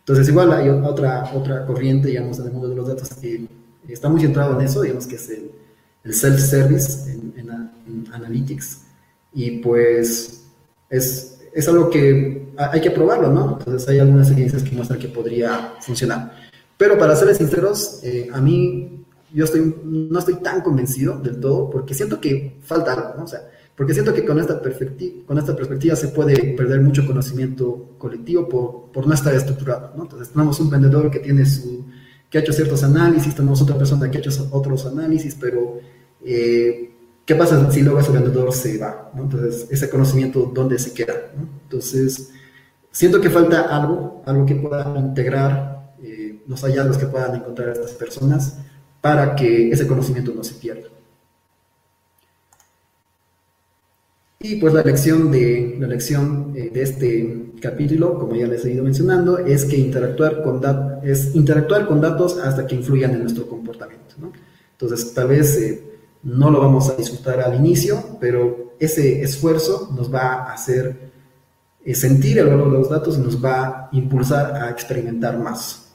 [0.00, 3.46] Entonces, igual hay otra, otra corriente, digamos, en el mundo de los datos que
[3.86, 8.80] está muy centrado en eso, digamos que es el, self-service en, Analytics.
[9.34, 10.42] Y pues
[10.90, 13.58] es, es algo que hay que probarlo, ¿no?
[13.60, 16.34] Entonces hay algunas evidencias que muestran que podría funcionar.
[16.76, 21.70] Pero para serles sinceros, eh, a mí yo estoy, no estoy tan convencido del todo
[21.70, 23.22] porque siento que falta algo, ¿no?
[23.22, 28.48] O sea, porque siento que con esta, perspectiva se puede perder mucho conocimiento colectivo
[28.92, 29.92] por, no estar estructurado.
[30.00, 31.84] Entonces tenemos un vendedor que tiene su
[32.30, 35.78] que ha hecho ciertos análisis, tenemos otra persona que ha hecho otros análisis, pero
[36.24, 36.90] eh,
[37.24, 39.12] ¿qué pasa si luego ese vendedor se va?
[39.16, 41.30] Entonces, ese conocimiento, ¿dónde se queda?
[41.62, 42.30] Entonces,
[42.90, 47.92] siento que falta algo, algo que pueda integrar eh, los hallazgos que puedan encontrar estas
[47.92, 48.58] personas
[49.00, 50.88] para que ese conocimiento no se pierda.
[54.46, 58.72] Y pues la lección de, la lección eh, de este capítulo, como ya les he
[58.72, 60.60] ido mencionando, es que interactuar con,
[61.02, 64.16] es interactuar con datos hasta que influyan en nuestro comportamiento.
[64.72, 65.82] Entonces, tal vez eh,
[66.24, 70.94] no lo vamos a disfrutar al inicio, pero ese esfuerzo nos va a hacer
[71.82, 75.94] eh, sentir el valor de los datos y nos va a impulsar a experimentar más.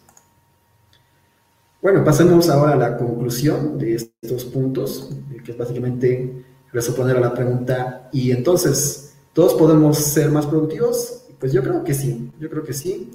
[1.84, 5.12] Bueno, pasemos ahora a la conclusión de estos puntos,
[5.46, 11.26] que es básicamente responder a la pregunta, ¿y entonces todos podemos ser más productivos?
[11.40, 13.12] Pues yo creo que sí, yo creo que sí.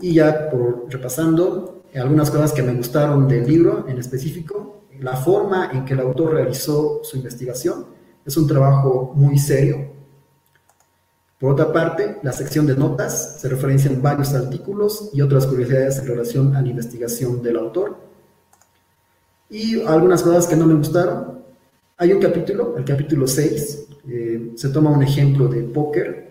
[0.00, 5.70] Y ya por repasando algunas cosas que me gustaron del libro en específico, la forma
[5.72, 7.86] en que el autor realizó su investigación
[8.24, 9.90] es un trabajo muy serio.
[11.38, 15.98] Por otra parte, la sección de notas se referencia en varios artículos y otras curiosidades
[15.98, 17.96] en relación a la investigación del autor.
[19.48, 21.37] Y algunas cosas que no me gustaron,
[21.98, 26.28] hay un capítulo, el capítulo 6, eh, se toma un ejemplo de póker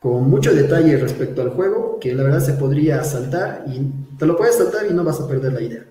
[0.00, 4.36] con mucho detalle respecto al juego, que la verdad se podría saltar y te lo
[4.36, 5.84] puedes saltar y no vas a perder la idea.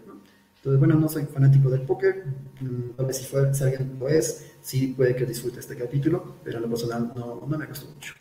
[0.57, 2.25] Entonces, bueno, no soy fanático del póker,
[2.59, 6.37] mm, tal vez si, fue, si alguien lo es, sí puede que disfrute este capítulo,
[6.43, 8.13] pero en lo personal no, no me gustó mucho.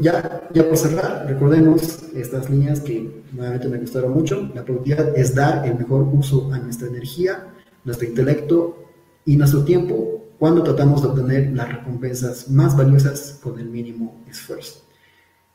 [0.00, 4.48] ya, ya por cerrar, recordemos estas líneas que nuevamente me gustaron mucho.
[4.54, 7.48] La productividad es dar el mejor uso a nuestra energía,
[7.84, 8.89] nuestro intelecto
[9.24, 14.86] y nuestro tiempo cuando tratamos de obtener las recompensas más valiosas con el mínimo esfuerzo.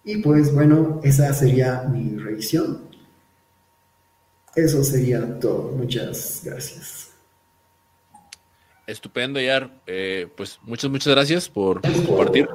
[0.04, 2.88] Y pues bueno, esa sería mi revisión.
[4.56, 5.72] Eso sería todo.
[5.72, 7.16] Muchas gracias.
[8.86, 9.82] Estupendo, Yar.
[9.88, 12.48] Eh, pues muchas, muchas gracias por compartir,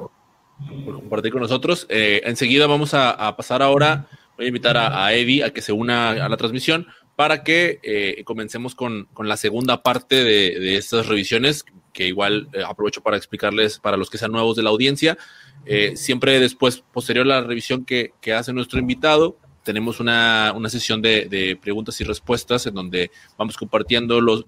[0.85, 1.85] por compartir con nosotros.
[1.89, 5.73] Eh, enseguida vamos a, pasar ahora, voy a invitar a, a Eddie a que se
[5.73, 11.65] una a la transmisión para que eh, comencemos con, la segunda parte de, estas revisiones,
[11.93, 15.17] que igual eh, aprovecho para explicarles para los que sean nuevos de la audiencia.
[15.65, 21.57] Eh, siempre después, posterior a la revisión que, hace nuestro invitado, tenemos una, sesión de,
[21.61, 24.43] preguntas y respuestas en donde vamos compartiendo los,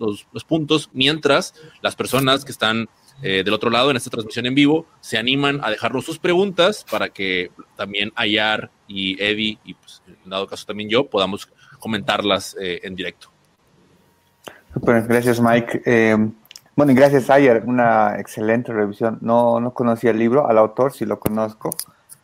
[0.47, 2.89] puntos, mientras las personas que están
[3.21, 7.09] del otro lado en esta transmisión en vivo se animan a dejarnos sus preguntas para
[7.09, 11.47] que también Ayar y Eddie, y pues, en dado caso también yo, podamos
[11.83, 13.27] comentarlas eh, en directo.
[14.73, 15.81] gracias Mike.
[15.85, 16.17] Eh,
[16.77, 19.19] bueno, y gracias Ayer, una excelente revisión.
[19.19, 21.71] No, no conocía el libro, al autor sí lo conozco,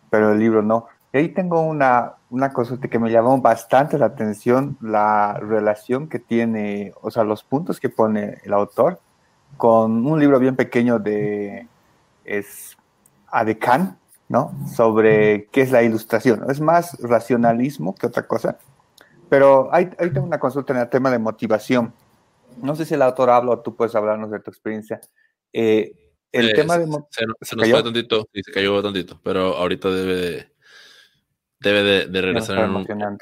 [0.10, 0.88] pero el libro no.
[1.12, 6.20] Y ahí tengo una, una cosa que me llamó bastante la atención, la relación que
[6.20, 9.02] tiene, o sea, los puntos que pone el autor
[9.58, 11.68] con un libro bien pequeño de
[12.24, 12.78] es
[13.28, 13.98] Adecan,
[14.30, 14.54] ¿no?
[14.74, 16.50] Sobre qué es la ilustración.
[16.50, 18.58] Es más racionalismo que otra cosa.
[19.30, 21.94] Pero hay, tengo una consulta en el tema de motivación.
[22.58, 25.00] No sé si el autor habla o tú puedes hablarnos de tu experiencia.
[25.54, 25.94] Eh,
[26.32, 30.16] el tema de se, se, nos fue tantito y se cayó tantito, pero ahorita debe
[30.16, 30.52] de,
[31.60, 33.18] debe de, regresar en un,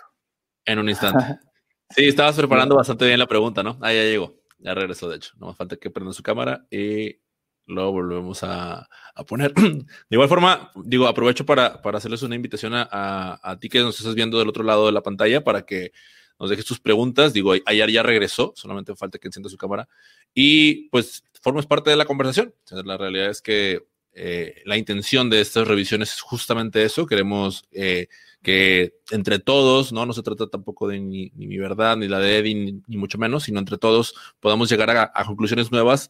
[0.66, 1.40] en un, instante.
[1.90, 3.78] sí, estabas preparando bastante bien la pregunta, ¿no?
[3.82, 4.36] Ah, ya llegó.
[4.60, 5.34] Ya regresó, de hecho.
[5.38, 7.20] No más falta que prenda su cámara y
[7.68, 8.88] lo volvemos a,
[9.28, 9.54] poner.
[9.54, 14.40] De igual forma, digo, aprovecho para, hacerles una invitación a, ti que nos estás viendo
[14.40, 15.92] del otro lado de la pantalla para que
[16.40, 17.34] nos dejes tus preguntas.
[17.34, 19.88] Digo, ayer ya regresó, solamente falta que encienda su cámara
[20.34, 22.54] y pues formes parte de la conversación.
[22.72, 27.06] La realidad es que eh, la intención de estas revisiones es justamente eso.
[27.06, 28.08] Queremos eh,
[28.42, 30.06] que entre todos, ¿no?
[30.06, 33.44] No se trata tampoco de ni, mi verdad, ni la de Eddie, ni, mucho menos,
[33.44, 36.10] sino entre todos podamos llegar a conclusiones nuevas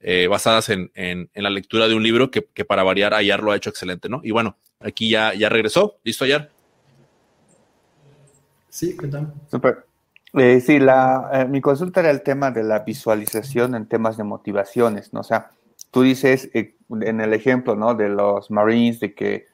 [0.00, 0.90] eh, basadas en,
[1.34, 4.20] la lectura de un libro que, para variar Ayar lo ha hecho excelente, ¿no?
[4.22, 5.98] Y bueno, aquí ya, ya regresó.
[6.04, 6.50] ¿Listo, Ayar?
[8.68, 9.32] Sí, ¿qué tal?
[9.50, 9.86] Super.
[10.34, 14.24] Eh, sí, la, eh, mi consulta era el tema de la visualización en temas de
[14.24, 15.20] motivaciones, ¿no?
[15.20, 15.50] O sea,
[15.90, 17.94] tú dices en el ejemplo, ¿no?
[17.94, 19.46] De los Marines, de que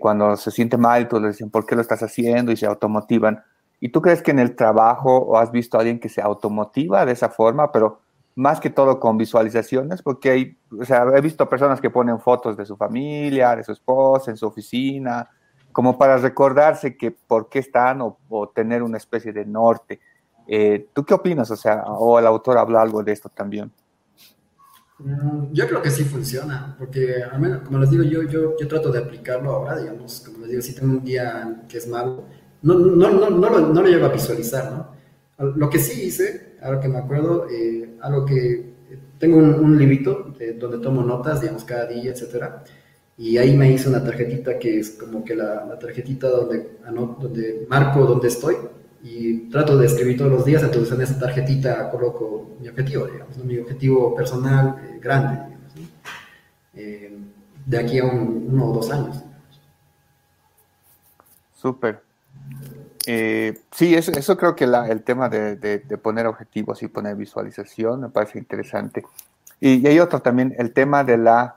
[0.00, 2.50] cuando se siente mal, tú le dicen, ¿por qué lo estás haciendo?
[2.50, 3.44] Y se automotivan.
[3.78, 7.06] ¿Y tú crees que en el trabajo o has visto a alguien que se automotiva
[7.06, 8.00] de esa forma, pero
[8.36, 12.56] más que todo con visualizaciones, porque hay, o sea, he visto personas que ponen fotos
[12.56, 15.28] de su familia, de su esposa, en su oficina,
[15.72, 20.00] como para recordarse que por qué están o, tener una especie de norte.
[20.46, 21.50] Eh, ¿Tú qué opinas?
[21.50, 23.72] O sea, o el autor habla algo de esto también.
[24.98, 28.68] Mm, yo creo que sí funciona, porque al menos, como les digo, yo, yo, yo
[28.68, 32.24] trato de aplicarlo ahora, digamos, como les digo, si tengo un día que es malo,
[32.60, 34.95] no, no, no, no, lo, no lo llego a visualizar, ¿no?
[35.38, 38.72] Lo que sí hice, ahora que me acuerdo, eh, algo que
[39.18, 42.64] tengo un, un librito donde tomo notas, digamos, cada día, etcétera,
[43.18, 46.78] y ahí me hice una tarjetita que es como que la, tarjetita donde,
[47.18, 48.56] donde marco donde estoy
[49.02, 53.38] y trato de escribir todos los días, entonces en esa tarjetita coloco mi objetivo, digamos,
[53.38, 55.72] mi objetivo personal eh, grande, digamos,
[56.74, 57.18] eh,
[57.64, 59.22] de aquí a uno o dos años.
[61.54, 62.05] Súper.
[63.06, 68.00] Eh, sí, eso, eso, creo que el tema de, de, poner objetivos y poner visualización
[68.00, 69.04] me parece interesante.
[69.60, 71.56] Y, y hay otro también, el tema de la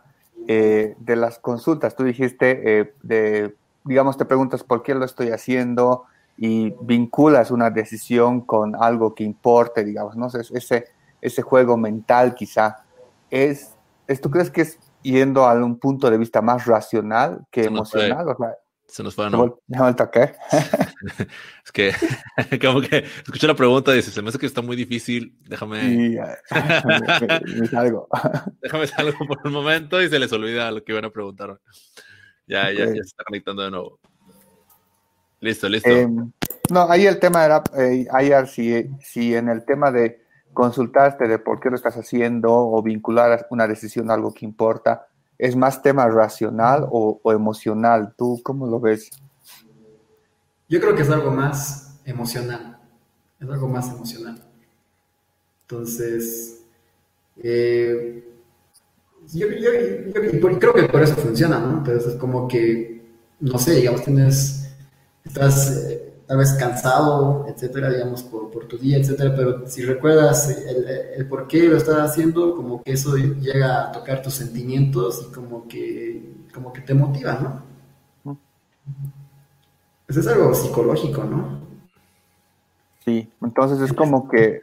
[0.52, 1.96] eh, de las consultas.
[1.96, 6.06] Tú dijiste, eh, de, digamos, te preguntas por qué lo estoy haciendo
[6.38, 10.26] y vinculas una decisión con algo que importe, digamos, ¿no?
[10.26, 10.86] Ese,
[11.22, 12.78] ese juego mental quizá.
[13.30, 13.76] Es,
[14.24, 18.28] ¿Tú crees que es yendo a un punto de vista más racional que emocional?
[18.30, 18.56] O sea,
[18.90, 19.60] se nos fue, ¿no?
[19.68, 19.78] ¿Me
[20.12, 20.34] qué?
[21.66, 21.94] es que,
[22.62, 25.84] como que escuché la pregunta y dice, se me hace que está muy difícil, déjame...
[25.84, 28.08] Y, me, salgo.
[28.62, 31.60] déjame salgo por un momento y se les olvida lo que iban a preguntar.
[32.48, 34.00] Ya, ya, ya se está conectando de nuevo.
[35.40, 35.90] Listo, listo.
[35.90, 36.08] Eh,
[36.72, 41.38] no, ahí el tema era, eh, ayer, si, si en el tema de consultarte de
[41.38, 45.09] por qué lo estás haciendo o vincular una decisión a algo que importa,
[45.40, 48.14] ¿Es más tema racional o, emocional?
[48.18, 49.10] ¿Tú cómo lo ves?
[50.68, 52.78] Yo creo que es algo más emocional.
[53.40, 54.44] Es algo más emocional.
[55.62, 56.62] Entonces,
[57.38, 58.28] eh,
[59.32, 61.78] yo, creo que por eso funciona, ¿no?
[61.78, 63.02] Entonces es como que,
[63.40, 64.76] no sé, digamos, tienes,
[65.24, 70.48] estás eh, tal vez cansado, etcétera, digamos, por, por tu día, etcétera, pero si recuerdas
[70.48, 70.86] el,
[71.18, 75.34] el, por qué lo estás haciendo, como que eso llega a tocar tus sentimientos y
[75.34, 77.64] como que, como que te motiva,
[78.24, 78.38] ¿no?
[80.06, 81.62] Pues es algo psicológico, ¿no?
[83.04, 84.62] Sí, entonces es como que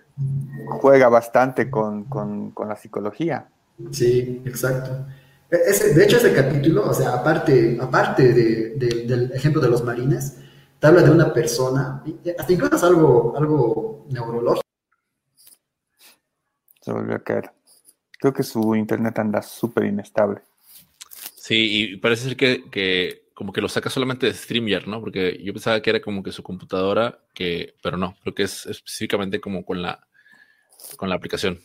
[0.69, 3.49] juega bastante con, con, con la psicología.
[3.91, 5.05] Sí, exacto.
[5.51, 9.83] E, ese, de hecho, ese capítulo, o sea, aparte, aparte de, del ejemplo de los
[9.83, 10.37] marines,
[10.79, 12.03] te habla de una persona,
[12.39, 14.67] hasta incluso es algo, algo neurológico.
[16.81, 17.51] Se volvió a caer.
[18.19, 20.43] Creo que su internet anda súper inestable.
[21.35, 25.01] Sí, y parece ser que, que, como que lo saca solamente de StreamYard, ¿no?
[25.01, 28.67] Porque yo pensaba que era como que su computadora, que, pero no, creo que es
[28.67, 30.07] específicamente como con la,
[30.97, 31.61] con la aplicación.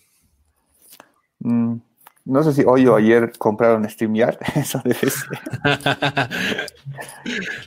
[1.39, 1.78] Mm,
[2.26, 5.39] no sé si hoy o ayer compraron StreamYard, eso debe ser.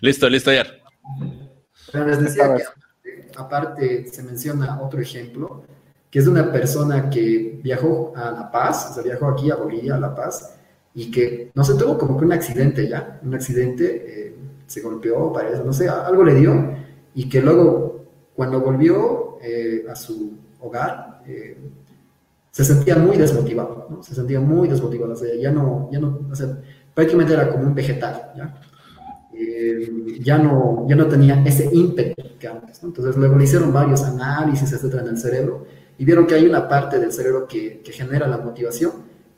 [0.00, 0.83] listo, listo, ayer.
[1.92, 2.62] Pero les decía que
[3.36, 5.64] aparte se menciona otro ejemplo,
[6.10, 9.56] que es de una persona que viajó a La Paz, o sea, viajó aquí a
[9.56, 10.54] Bolivia, a La Paz,
[10.94, 14.36] y que, no sé, tuvo como que un accidente ya, un accidente, eh,
[14.66, 16.76] se golpeó, parece, no sé, algo le dio,
[17.14, 21.58] y que luego, cuando volvió eh, a su hogar, eh,
[22.50, 24.02] se sentía muy desmotivado, ¿no?
[24.02, 26.56] Se sentía muy desmotivado, o sea, ya no, ya no, o sea,
[26.94, 28.54] prácticamente era como un vegetal, ¿ya?
[29.36, 32.82] Eh, ya, no, ya no tenía ese ímpetu que antes.
[32.82, 35.66] Entonces luego le hicieron varios análisis, etcétera, en el cerebro
[35.98, 38.92] y vieron que hay una parte del cerebro que, que genera la motivación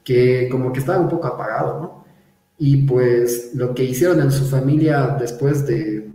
[0.04, 2.04] que como que estaba un poco apagado, ¿no?
[2.58, 6.08] Y pues lo que hicieron en su familia después de,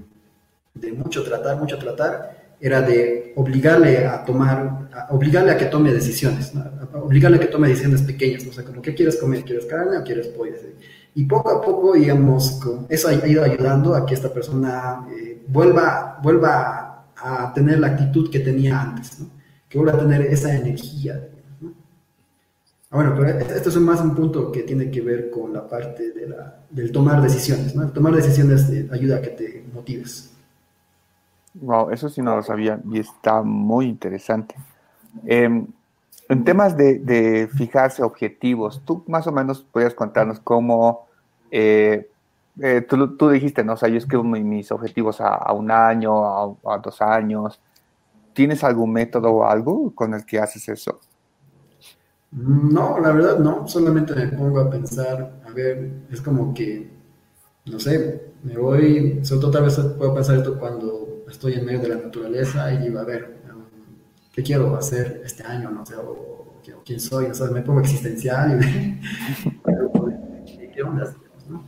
[0.74, 6.54] de mucho tratar, mucho tratar, era de obligarle a tomar, obligarle a que tome decisiones,
[6.94, 9.44] obligarle a que tome decisiones pequeñas, o sea, como, ¿qué quieres comer?
[9.44, 10.54] ¿Quieres carne o quieres pollo?
[11.13, 16.19] Y poco a poco, digamos, eso ha ido ayudando a que esta persona eh, vuelva,
[16.24, 19.28] vuelva a tener la actitud que tenía antes, ¿no?
[19.67, 21.30] que vuelva a tener esa energía.
[21.60, 21.74] ¿no?
[22.89, 26.12] Ah, bueno, pero esto es más un punto que tiene que ver con la parte
[26.12, 27.76] de la, del tomar decisiones.
[27.76, 27.84] ¿no?
[27.84, 30.34] El tomar decisiones eh, ayuda a que te motives.
[31.54, 34.56] Wow, eso sí no lo sabía y está muy interesante.
[35.25, 35.67] Em,
[36.32, 41.08] en temas de, fijarse objetivos, tú más o menos podrías contarnos cómo,
[41.52, 42.10] eh,
[42.62, 43.73] eh, tú, dijiste, ¿no?
[43.73, 47.60] O sea, yo escribo mis objetivos a, un año, a, dos años.
[48.32, 51.02] ¿Tienes algún método o algo con el que haces eso?
[52.32, 56.90] No, la verdad no, solamente me pongo a pensar, a ver, es como que,
[57.65, 61.82] no sé, me voy, sobre todo tal vez puedo pensar esto cuando estoy en medio
[61.82, 63.40] de la naturaleza y digo, a ver,
[64.32, 65.69] ¿qué quiero hacer este año?
[65.71, 66.56] No sé, o,
[66.86, 69.00] quién soy, o sea, me pongo existencial y
[70.73, 71.13] ¿qué onda?
[71.50, 71.63] ¿no?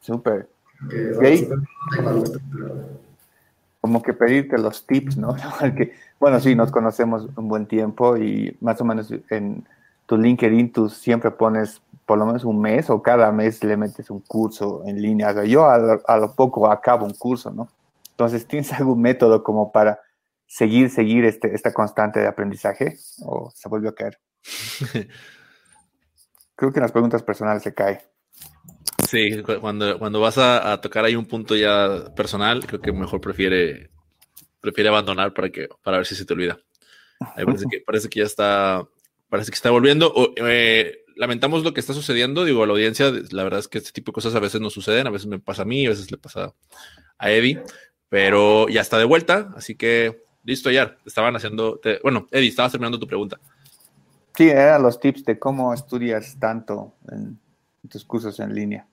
[0.00, 0.48] Súper.
[3.80, 5.34] como que pedirte los tips, ¿no?
[6.20, 9.64] bueno, sí, nos conocemos un buen tiempo y más o menos en
[10.06, 14.10] tu LinkedIn tú siempre pones por lo menos un mes o cada mes le metes
[14.10, 15.44] un curso en línea.
[15.44, 17.68] yo a lo, poco acabo un curso, ¿no?
[18.10, 20.00] Entonces, ¿tienes algún método como para
[20.50, 22.98] seguir, seguir este, esta constante de aprendizaje?
[23.22, 24.18] ¿O se volvió a caer?
[26.56, 28.00] Creo que en las preguntas personales se cae.
[29.08, 33.90] Sí, cuando, cuando vas a, tocar ahí un punto ya personal, creo que mejor prefiere,
[34.60, 36.60] prefiere abandonar para, que, para ver si se te olvida.
[37.34, 38.86] parece, que, parece que ya está,
[39.28, 40.12] parece que está volviendo.
[40.36, 43.92] Eh, lamentamos lo que está sucediendo, digo, a la audiencia, la verdad es que este
[43.92, 46.10] tipo de cosas a veces no suceden, a veces me pasa a mí, a veces
[46.10, 46.54] le pasa
[47.18, 47.62] a Eddie,
[48.10, 52.98] pero ya está de vuelta, así que listo, ya, estaban haciendo, bueno, Eddie, estabas terminando
[52.98, 53.38] tu pregunta.
[54.36, 57.38] Sí, eran los tips de cómo estudias tanto en
[57.88, 58.86] tus cursos en línea.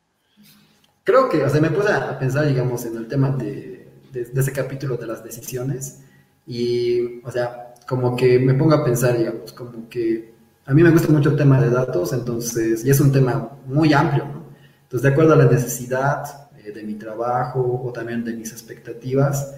[1.03, 4.51] Creo que, o sea, me puse a pensar, digamos, en el tema de, de, ese
[4.51, 6.03] capítulo de las decisiones
[6.45, 10.33] y, o sea, como que me pongo a pensar, digamos, como que
[10.65, 13.93] a mí me gusta mucho el tema de datos, entonces, y es un tema muy
[13.93, 14.43] amplio, ¿no?
[14.83, 19.55] Entonces, de acuerdo a la necesidad eh, de mi trabajo o también de mis expectativas,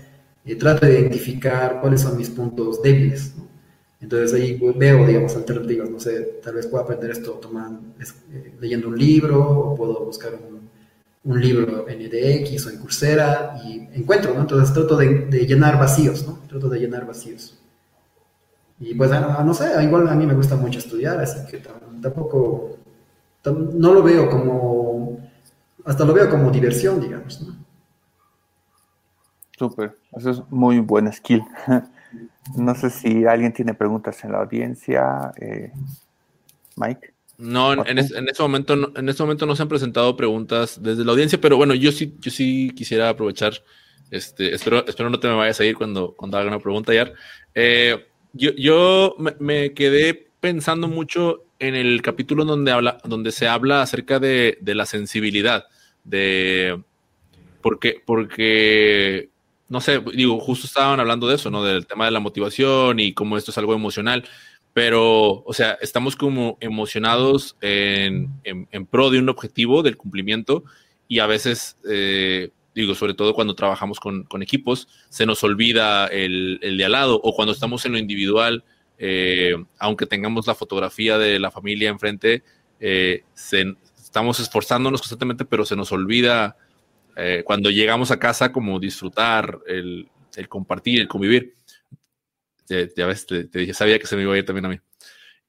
[0.51, 3.47] eh, trato de identificar cuáles son mis puntos débiles, ¿no?
[4.01, 8.87] Entonces ahí veo, digamos, alternativas, no sé, tal vez puedo aprender esto tomando, eh, leyendo
[8.87, 10.69] un libro, o puedo buscar un,
[11.25, 14.41] un, libro en EDX o en Coursera y encuentro, ¿no?
[14.41, 16.39] Entonces trato de, de, llenar vacíos, ¿no?
[16.47, 17.59] Trato de llenar vacíos.
[18.79, 22.77] Y pues, ah, no sé, igual a mí me gusta mucho estudiar, así que tampoco,
[23.45, 25.19] no lo veo como,
[25.83, 27.58] hasta lo veo como diversión, digamos, ¿no?
[29.59, 31.43] Súper, eso es muy buena skill.
[32.57, 35.31] No sé si alguien tiene preguntas en la audiencia.
[35.39, 35.71] Eh,
[36.75, 37.13] Mike.
[37.37, 41.05] No, en, en, este momento, no, en este momento no se han presentado preguntas desde
[41.05, 43.53] la audiencia, pero bueno, yo sí, yo sí quisiera aprovechar.
[44.09, 47.13] Este, espero, espero no te me vayas a ir cuando, cuando haga una pregunta, Yar.
[47.53, 53.83] Eh, yo, yo me, quedé pensando mucho en el capítulo donde habla, donde se habla
[53.83, 55.65] acerca de, de la sensibilidad,
[56.03, 56.81] de
[57.61, 59.29] porque, porque
[59.69, 61.63] no sé, digo, justo estaban hablando de eso, ¿no?
[61.63, 64.27] Del tema de la motivación y cómo esto es algo emocional,
[64.73, 70.63] pero, o sea, estamos como emocionados en, en, pro de un objetivo, del cumplimiento,
[71.07, 76.07] y a veces, eh, digo, sobre todo cuando trabajamos con, con equipos, se nos olvida
[76.07, 78.63] el, el, de al lado, o cuando estamos en lo individual,
[78.97, 82.43] eh, aunque tengamos la fotografía de la familia enfrente,
[82.79, 83.23] eh,
[83.97, 86.57] estamos esforzándonos constantemente, pero se nos olvida
[87.15, 90.09] eh, cuando llegamos a casa, como disfrutar, el,
[90.47, 91.55] compartir, el convivir.
[92.67, 94.79] ya ves, te, dije, sabía que se me iba a ir también a mí.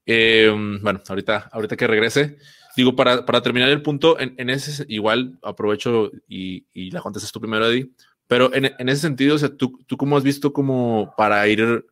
[0.05, 0.49] Eh,
[0.81, 2.37] bueno, ahorita, ahorita que regrese,
[2.75, 7.91] digo, para, terminar el punto, en, ese, igual aprovecho y, la contestas tú primero, Eddie,
[8.27, 11.85] pero en, ese sentido, o sea, ¿tú, tú cómo has visto como para ir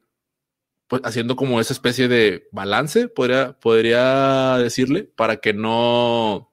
[0.88, 6.52] pues, haciendo como esa especie de balance, podría, podría decirle, para que no,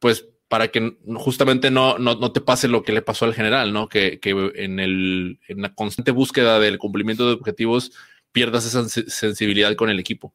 [0.00, 3.88] pues para que justamente no, no, te pase lo que le pasó al general, ¿no?
[3.88, 7.90] Que, en, el, en la constante búsqueda del cumplimiento de objetivos
[8.30, 10.32] pierdas esa sensibilidad con el equipo.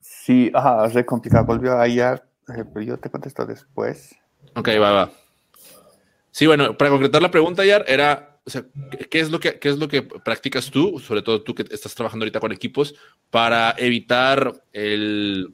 [0.00, 1.44] Sí, ajá, es complicado.
[1.44, 4.16] Volvió a ir, eh, pero yo te contesto después.
[4.54, 5.10] Ok, va, va.
[6.30, 8.64] Sí, bueno, para concretar la pregunta, Yar, era, o sea,
[9.10, 11.94] ¿qué es, lo que, ¿qué es lo que practicas tú, sobre todo tú que estás
[11.94, 12.94] trabajando ahorita con equipos,
[13.28, 15.50] para evitar el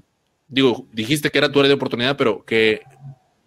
[0.53, 2.83] digo, dijiste que era tu área de oportunidad, pero que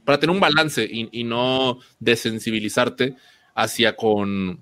[0.03, 3.15] para tener un balance y, no desensibilizarte
[3.53, 4.59] hacia con,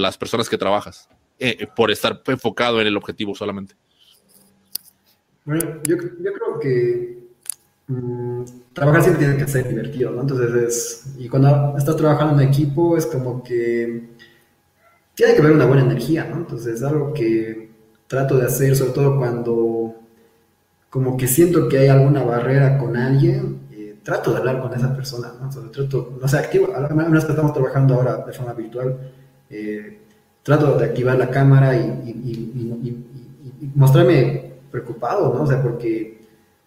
[0.00, 3.74] las personas que trabajas, eh, por estar enfocado en el objetivo solamente.
[5.44, 7.18] Bueno, yo, creo que
[7.88, 10.22] mm, trabajar siempre tiene que ser divertido, ¿no?
[10.22, 14.10] Entonces es, y cuando estás trabajando en equipo es como que
[15.14, 16.36] tiene que haber una buena energía, ¿no?
[16.36, 17.70] Entonces es algo que
[18.06, 19.99] trato de hacer, sobre todo cuando
[20.90, 24.94] como que siento que hay alguna barrera con alguien, eh, trato de hablar con esa
[24.94, 25.48] persona, ¿no?
[25.70, 28.98] Trato, no sé, activo, a menos que estamos trabajando ahora de forma virtual,
[29.48, 30.00] eh,
[30.42, 33.06] trato de activar la cámara y,
[33.74, 35.42] mostrarme preocupado, ¿no?
[35.42, 36.18] O sea, porque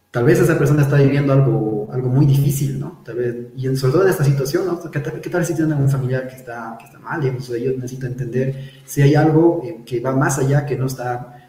[0.09, 3.01] tal vez esa persona está viviendo algo, algo muy difícil, ¿no?
[3.03, 4.79] Tal vez, y sobre todo en esta situación, ¿no?
[4.89, 7.19] ¿Qué tal, qué tal si tiene un familiar que está, que está mal?
[7.19, 10.85] Digamos, o sea, necesito entender si hay algo eh, que va más allá, que no
[10.85, 11.42] está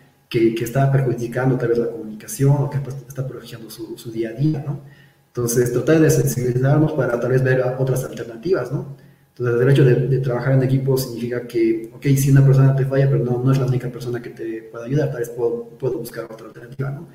[0.54, 4.30] que, está perjudicando tal vez la comunicación o que pues, está protegiendo su, su, día
[4.30, 4.80] a día, ¿no?
[5.28, 8.96] Entonces, tratar de sensibilizarnos para tal vez ver otras alternativas, ¿no?
[9.36, 13.10] Entonces, el hecho de, trabajar en equipo significa que, ok, si una persona te falla,
[13.10, 15.98] pero no, no es la única persona que te puede ayudar, tal vez puedo, puedo
[15.98, 17.08] buscar otra alternativa, ¿no?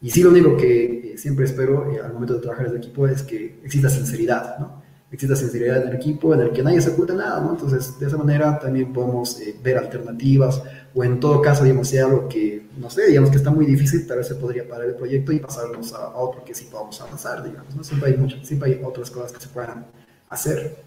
[0.00, 3.08] Y sí, lo único que eh, siempre espero eh, al momento de trabajar en equipo
[3.08, 4.83] es que exista sinceridad, ¿no?
[5.14, 7.52] Exista sinceridad en el equipo, en el que nadie se oculta nada, ¿no?
[7.52, 10.60] Entonces, de esa manera también podemos eh, ver alternativas
[10.92, 14.08] o en todo caso, digamos, si algo que, no sé, digamos que está muy difícil,
[14.08, 17.44] tal vez se podría parar el proyecto y pasarnos a, otro que sí podamos avanzar,
[17.44, 17.84] digamos, ¿no?
[17.84, 19.86] Siempre hay, mucho, siempre hay otras cosas que se puedan
[20.30, 20.78] hacer.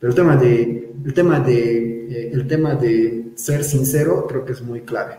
[0.00, 4.52] Pero el tema de, el tema de, eh, el tema de ser sincero creo que
[4.52, 5.18] es muy clave.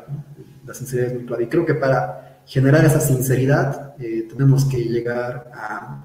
[0.65, 1.43] La sinceridad es muy clave.
[1.43, 6.03] Y creo que para generar esa sinceridad eh, tenemos que llegar a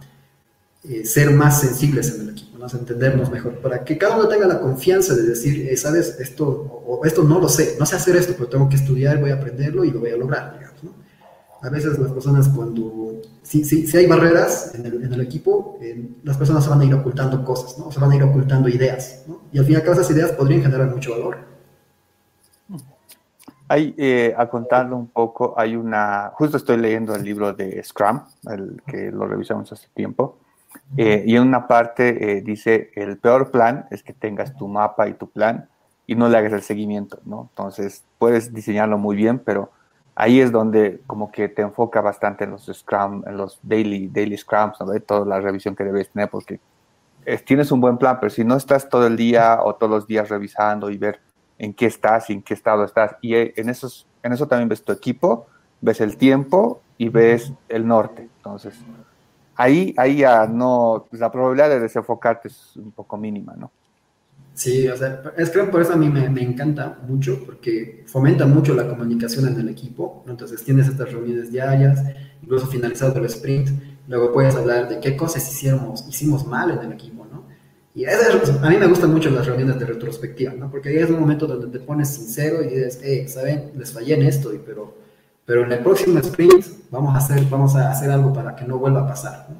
[1.04, 2.78] ser más sensibles en el equipo, ¿no?
[2.78, 6.46] entendernos mejor, para que cada uno tenga la confianza de decir, sabes, esto,
[6.86, 9.34] o, esto no lo sé, no sé hacer esto, pero tengo que estudiar, voy a
[9.34, 10.70] aprenderlo y lo voy a lograr, digamos.
[11.62, 15.78] A veces las personas cuando, si, si, si hay barreras en el, en el equipo,
[16.22, 17.90] las personas se van a ir ocultando cosas, ¿no?
[17.90, 19.24] Se van a ir ocultando ideas.
[19.52, 21.36] Y al fin y al cabo esas ideas podrían generar mucho valor.
[23.68, 28.20] Hay, eh, a contarlo un poco, hay una, justo estoy leyendo el libro de Scrum,
[28.50, 30.38] el que lo revisamos hace tiempo,
[30.96, 35.08] eh, y en una parte eh, dice, el peor plan es que tengas tu mapa
[35.08, 35.68] y tu plan
[36.06, 37.48] y no le hagas el seguimiento, ¿no?
[37.50, 39.70] Entonces, puedes diseñarlo muy bien, pero
[40.14, 44.36] ahí es donde como que te enfoca bastante en los Scrum, en los daily, daily
[44.36, 44.86] Scrums, ¿no?
[44.86, 46.60] De toda la revisión que debes tener, porque
[47.44, 50.28] tienes un buen plan, pero si no estás todo el día o todos los días
[50.28, 51.20] revisando y ver
[51.58, 54.68] en qué estás y en qué estado estás, y eh, en, esos, en eso también
[54.68, 55.46] ves tu equipo,
[55.80, 58.28] ves el tiempo y ves el norte.
[58.36, 58.80] Entonces,
[59.60, 63.70] ahí, ahí ya no, la probabilidad de desenfocarte es un poco mínima, ¿no?
[64.54, 68.74] Sí, o sea, es que por eso a mí me, encanta mucho, porque fomenta mucho
[68.74, 70.24] la comunicación en el equipo.
[70.26, 72.02] Entonces tienes estas reuniones diarias,
[72.42, 73.70] incluso finalizado el sprint,
[74.08, 77.44] luego puedes hablar de qué cosas hicimos, hicimos mal en el equipo, ¿no?
[77.94, 80.70] Y a mí me gustan mucho las reuniones de retrospectiva, ¿no?
[80.70, 83.72] Porque ahí es un momento donde te pones sincero y dices, hey, ¿saben?
[83.76, 84.94] Les fallé en esto, pero,
[85.50, 88.78] pero en el próximo sprint vamos a, hacer, vamos a hacer algo para que no
[88.78, 89.56] vuelva a pasar, ¿no?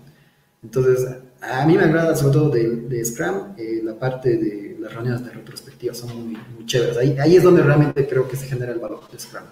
[0.63, 4.95] Entonces, a mí me agrada sobre todo de, de Scrum, eh, la parte de las
[4.95, 6.97] reuniones de retrospectiva son muy, muy chéveres.
[6.97, 9.43] Ahí, ahí, es donde realmente creo que se genera el valor de Scrum.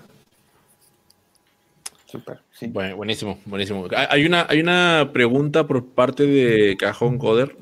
[2.06, 2.68] Súper, sí.
[2.68, 3.88] Bueno, buenísimo, buenísimo.
[3.96, 7.56] Hay una, hay una pregunta por parte de Cajón Coder,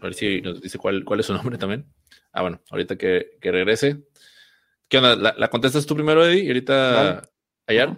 [0.00, 1.84] a ver si nos dice cuál, cuál es su nombre también.
[2.32, 3.98] Ah, bueno, ahorita que, que regrese.
[4.88, 5.16] ¿Qué onda?
[5.16, 6.44] ¿La, ¿La, contestas tú primero, Eddie?
[6.44, 7.31] Y ahorita, vale.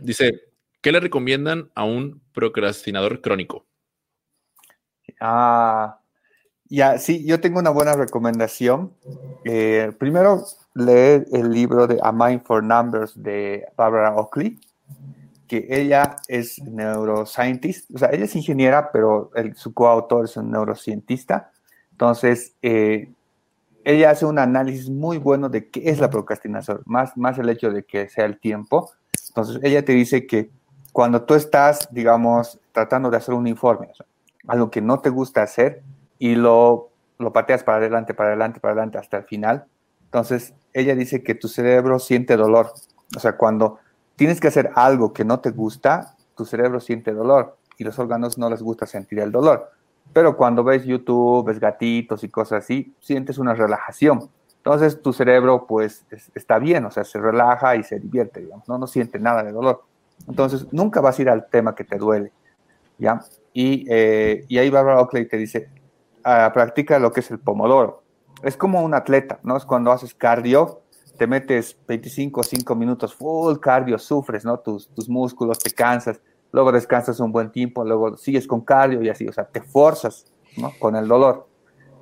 [0.01, 0.43] Dice,
[0.81, 3.67] ¿qué le recomiendan a un procrastinador crónico?
[5.21, 6.01] Ah,
[6.69, 8.93] ya, sí, yo tengo una buena recomendación.
[9.45, 10.45] Eh, primero,
[10.75, 14.59] leer el libro de A Mind for Numbers de Barbara Oakley,
[15.47, 20.51] que ella es neuroscientist, o sea, ella es ingeniera, pero el, su coautor es un
[20.51, 21.53] neurocientista.
[21.93, 23.13] Entonces, eh,
[23.85, 27.71] ella hace un análisis muy bueno de qué es la procrastinación, más, más el hecho
[27.71, 28.91] de que sea el tiempo.
[29.35, 30.51] Entonces, ella te dice que
[30.93, 33.91] cuando tú estás, digamos, tratando de hacer un informe,
[34.47, 35.83] algo que no te gusta hacer
[36.21, 39.65] y lo, lo pateas para adelante, para adelante, para adelante hasta el final.
[40.05, 42.73] Entonces, ella dice que tu cerebro siente dolor.
[43.17, 43.81] O sea, cuando
[44.15, 48.39] tienes que hacer algo que no te gusta, tu cerebro siente dolor y los órganos
[48.39, 49.71] no les gusta sentir el dolor.
[50.13, 54.31] Pero cuando ves YouTube, ves gatitos y cosas así, sientes una relajación.
[54.65, 58.67] Entonces tu cerebro pues es, está bien, o sea, se relaja y se divierte, digamos,
[58.67, 58.79] ¿no?
[58.79, 59.83] no siente nada de dolor.
[60.27, 62.33] Entonces nunca vas a ir al tema que te duele,
[62.97, 63.21] ¿ya?
[63.53, 65.69] Y, eh, y ahí Barbara Oakley te dice,
[66.21, 68.05] uh, practica lo que es el pomodoro.
[68.43, 69.55] Es como un atleta, ¿no?
[69.59, 70.81] Es cuando haces cardio,
[71.19, 74.59] te metes 25 o 5 minutos full cardio, sufres, ¿no?
[74.61, 79.11] Tus, tus músculos, te cansas, luego descansas un buen tiempo, luego sigues con cardio y
[79.11, 80.25] así, o sea, te forzas,
[80.57, 80.73] ¿no?
[80.79, 81.47] Con el dolor.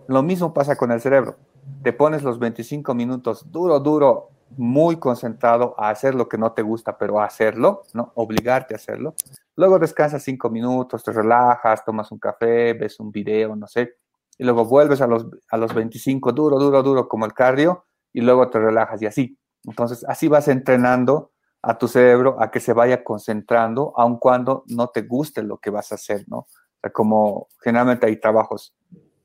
[0.06, 1.36] Lo mismo pasa con el cerebro.
[1.82, 6.62] Te pones los 25 minutos duro, duro, muy concentrado a hacer lo que no te
[6.62, 8.12] gusta, pero a hacerlo, ¿no?
[8.14, 9.14] Obligarte a hacerlo.
[9.56, 13.96] Luego descansas cinco minutos, te relajas, tomas un café, ves un video, no sé,
[14.38, 18.20] y luego vuelves a los, a los 25 duro, duro, duro como el cardio, y
[18.20, 19.38] luego te relajas y así.
[19.64, 21.32] Entonces, así vas entrenando
[21.62, 25.70] a tu cerebro a que se vaya concentrando, aun cuando no te guste lo que
[25.70, 26.46] vas a hacer, ¿no?
[26.92, 28.74] Como generalmente hay trabajos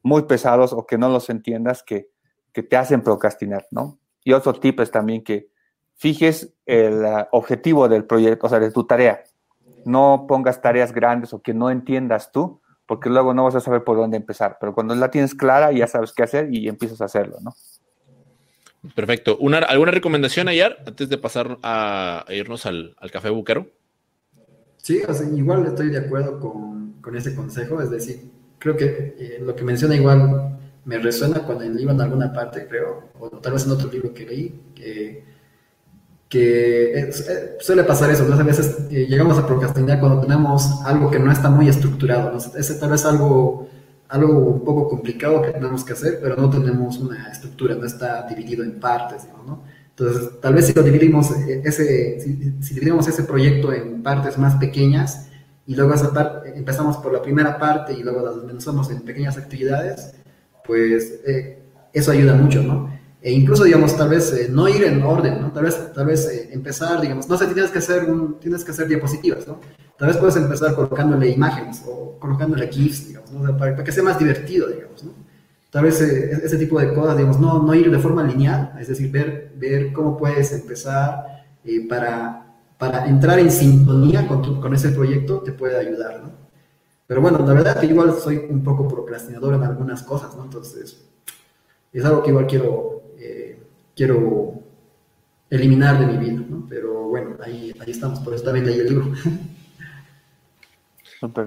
[0.04, 2.10] muy pesados o que no los entiendas que,
[2.58, 4.00] que te hacen procrastinar, ¿no?
[4.24, 5.48] Y otro tip es también que
[5.94, 9.22] fijes el uh, objetivo del proyecto, o sea, de tu tarea.
[9.86, 13.84] No pongas tareas grandes o que no entiendas tú, porque luego no vas a saber
[13.84, 14.58] por dónde empezar.
[14.60, 17.54] Pero cuando la tienes clara, ya sabes qué hacer y empiezas a hacerlo, ¿no?
[18.96, 19.38] Perfecto.
[19.40, 23.68] ¿Una, ¿Alguna recomendación ayer antes de pasar a, a irnos al, al, café buquero?
[24.78, 27.84] Sí, o sea, igual estoy de acuerdo con, con ese consejo.
[27.84, 30.58] Es decir, creo que eh, lo que menciona igual
[30.88, 34.14] me resuena cuando el libro en alguna parte, creo, o tal vez en otro libro
[34.14, 35.26] que leí, que,
[36.30, 38.36] que es, eh, suele pasar eso, ¿no?
[38.36, 42.38] A veces eh, llegamos a procrastinar cuando tenemos algo que no está muy estructurado, ¿no?
[42.38, 43.68] Ese tal vez algo
[44.08, 48.26] algo un poco complicado que tenemos que hacer, pero no tenemos una estructura, no está
[48.26, 49.64] dividido en partes, ¿no?
[49.90, 54.38] Entonces, tal vez si lo dividimos, eh, ese, si, si, dividimos ese proyecto en partes
[54.38, 55.28] más pequeñas
[55.66, 59.38] y luego esa parte, empezamos por la primera parte y luego las desmenuzamos en pequeñas
[59.38, 60.14] actividades,
[60.68, 61.64] pues eh,
[61.94, 62.98] eso ayuda mucho, ¿no?
[63.22, 65.52] E incluso, digamos, tal vez eh, no ir en orden, ¿no?
[65.52, 68.72] Tal vez, tal vez eh, empezar, digamos, no sé, tienes que hacer, un, tienes que
[68.72, 69.60] hacer diapositivas, ¿no?
[69.98, 73.58] Tal vez puedes empezar colocándole imágenes o colocándole GIFs, digamos, ¿no?
[73.58, 75.12] para, que sea más divertido, digamos, ¿no?
[75.72, 78.88] Tal vez eh, ese tipo de cosas, digamos, no, no ir de forma lineal, es
[78.88, 81.44] decir, ver, ver cómo puedes empezar
[81.90, 82.46] para,
[82.78, 86.47] para entrar en sintonía con, con ese proyecto te puede ayudar, ¿no?
[87.08, 90.44] Pero bueno, la verdad que igual soy un poco procrastinador en algunas cosas, ¿no?
[90.44, 91.10] Entonces,
[91.94, 92.98] es algo que igual quiero
[93.98, 94.62] quiero
[95.50, 96.66] eliminar de mi vida, ¿no?
[96.70, 99.12] Pero bueno, ahí, ahí estamos, por eso también leí el libro.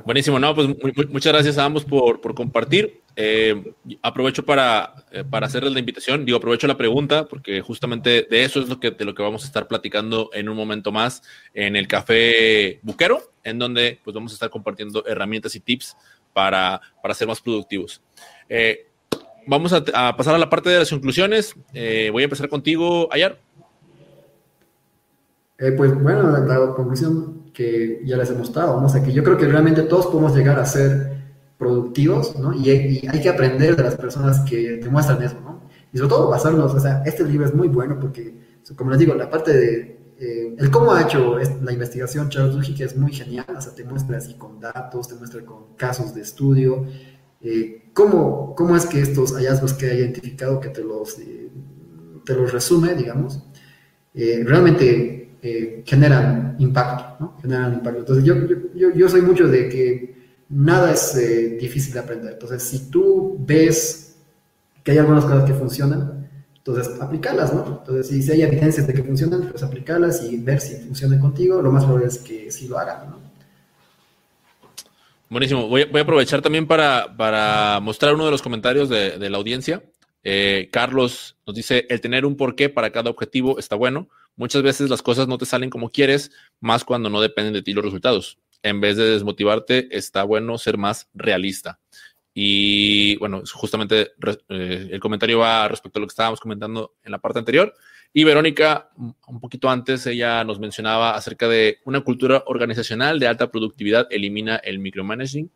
[0.04, 0.66] Buenísimo, no, pues
[1.10, 3.02] muchas gracias a ambos por, por compartir.
[3.16, 8.44] Eh, aprovecho para, eh, para hacerles la invitación, digo, aprovecho la pregunta porque justamente de
[8.44, 11.22] eso es lo que, de lo que vamos a estar platicando en un momento más
[11.52, 15.96] en el Café Buquero, en donde pues vamos a estar compartiendo herramientas y tips
[16.32, 18.00] para, para ser más productivos.
[18.48, 18.86] Eh,
[19.46, 19.82] vamos a,
[20.16, 21.54] pasar a la parte de las conclusiones.
[21.72, 23.38] Voy a empezar contigo, Ayar.
[25.76, 28.86] Pues bueno, la, conclusión que ya les he mostrado, ¿no?
[28.86, 31.19] O sea, que yo creo que realmente todos podemos llegar a ser
[31.60, 32.54] productivos, ¿no?
[32.54, 32.70] Y,
[33.06, 35.60] hay que aprender de las personas que te muestran eso, ¿no?
[35.92, 38.34] Y sobre todo basarnos, o sea, este libro es muy bueno porque,
[38.74, 42.82] como les digo, la parte de eh, el cómo ha hecho la investigación Charles Duhigg
[42.82, 46.22] es muy genial, o sea, te muestra así con datos, te muestra con casos de
[46.22, 46.86] estudio,
[47.42, 51.50] eh, ¿cómo, ¿cómo, es que estos hallazgos que ha identificado, que te los, eh,
[52.24, 53.44] te los resume, digamos,
[54.14, 55.38] realmente
[55.84, 57.36] generan impacto, ¿no?
[57.40, 58.00] Generan impacto.
[58.00, 58.34] Entonces, yo,
[58.74, 60.19] yo, yo soy mucho de que
[60.50, 61.14] nada es
[61.58, 62.32] difícil de aprender.
[62.34, 64.16] Entonces, si tú ves
[64.84, 67.80] que hay algunas cosas que funcionan, entonces aplicarlas, ¿no?
[67.80, 71.72] Entonces, si, hay evidencias de que funcionan, pues aplicarlas y ver si funcionan contigo, lo
[71.72, 73.30] más probable es que sí lo hagan, ¿no?
[75.30, 75.68] Buenísimo.
[75.68, 79.84] Voy, a aprovechar también para, mostrar uno de los comentarios de, la audiencia.
[80.24, 84.08] Eh, Carlos nos dice, el tener un porqué para cada objetivo está bueno.
[84.34, 87.72] Muchas veces las cosas no te salen como quieres, más cuando no dependen de ti
[87.72, 88.38] los resultados.
[88.62, 91.78] En vez de desmotivarte, está bueno ser más realista.
[92.34, 94.12] Y bueno, justamente
[94.48, 97.74] eh, el comentario va respecto a lo que estábamos comentando en la parte anterior.
[98.12, 103.50] Y Verónica, un poquito antes, ella nos mencionaba acerca de una cultura organizacional de alta
[103.50, 105.50] productividad, elimina el micromanaging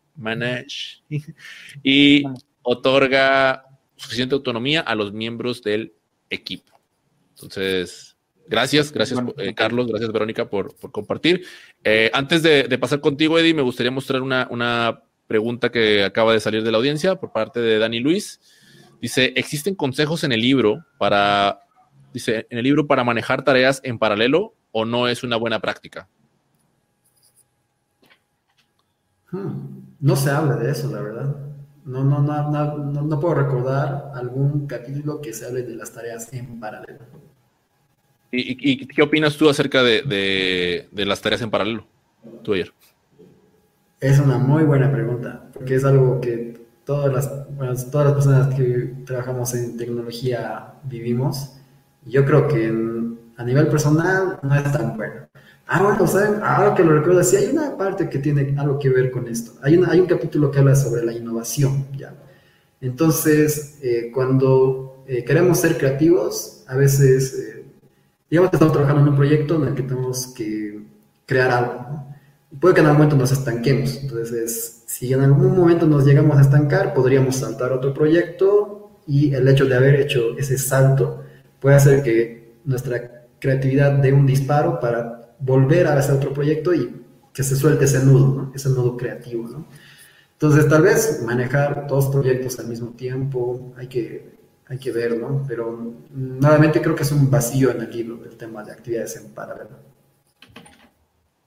[1.83, 2.23] y
[2.61, 3.65] otorga
[3.97, 5.93] suficiente autonomía a los miembros del
[6.29, 6.79] equipo.
[7.31, 8.14] Entonces,
[8.47, 11.45] gracias, gracias eh, Carlos, gracias Verónica por, compartir.
[11.83, 16.39] Eh, antes de, pasar contigo, Eddie, me gustaría mostrar una, una pregunta que acaba de
[16.39, 18.39] salir de la audiencia por parte de Dani Luis.
[19.01, 21.59] Dice, ¿existen consejos en el libro para
[22.15, 26.07] Dice, en el libro para manejar tareas en paralelo o no es una buena práctica.
[29.31, 31.35] Hmm, no se habla de eso, la verdad.
[31.83, 36.57] No, no, no, no, puedo recordar algún capítulo que se hable de las tareas en
[36.57, 36.99] paralelo.
[38.37, 41.85] ¿Y, qué opinas tú acerca de, las tareas en paralelo?
[42.43, 42.71] Tú ayer.
[43.99, 48.93] Es una muy buena pregunta, porque es algo que todas las, todas las personas que
[49.05, 51.55] trabajamos en tecnología vivimos
[52.05, 52.67] yo creo que
[53.37, 55.27] a nivel personal no es tan bueno.
[55.67, 56.41] Ah, bueno, ¿saben?
[56.43, 59.53] ahora que lo recuerdo, sí hay una parte que tiene algo que ver con esto.
[59.63, 62.13] Hay, hay un capítulo que habla sobre la innovación, ¿ya?
[62.79, 67.54] Entonces, eh, cuando eh, queremos ser creativos, a veces, eh,
[68.29, 70.81] digamos que estamos trabajando en un proyecto en el que tenemos que
[71.25, 72.05] crear algo,
[72.59, 73.97] puede que en algún momento nos estanquemos.
[74.01, 79.47] Entonces, si en algún momento nos llegamos a estancar, podríamos saltar otro proyecto y el
[79.47, 81.23] hecho de haber hecho ese salto
[81.59, 87.01] puede hacer que nuestra creatividad dé un disparo para volver a hacer otro proyecto y
[87.33, 89.49] que se suelte ese nudo, ese nudo creativo.
[90.33, 94.34] Entonces, tal vez manejar dos proyectos al mismo tiempo, hay que,
[94.67, 95.43] hay que ver, ¿no?
[95.47, 99.33] Pero nuevamente creo que es un vacío en el libro el tema de actividades en
[99.33, 99.77] paralelo.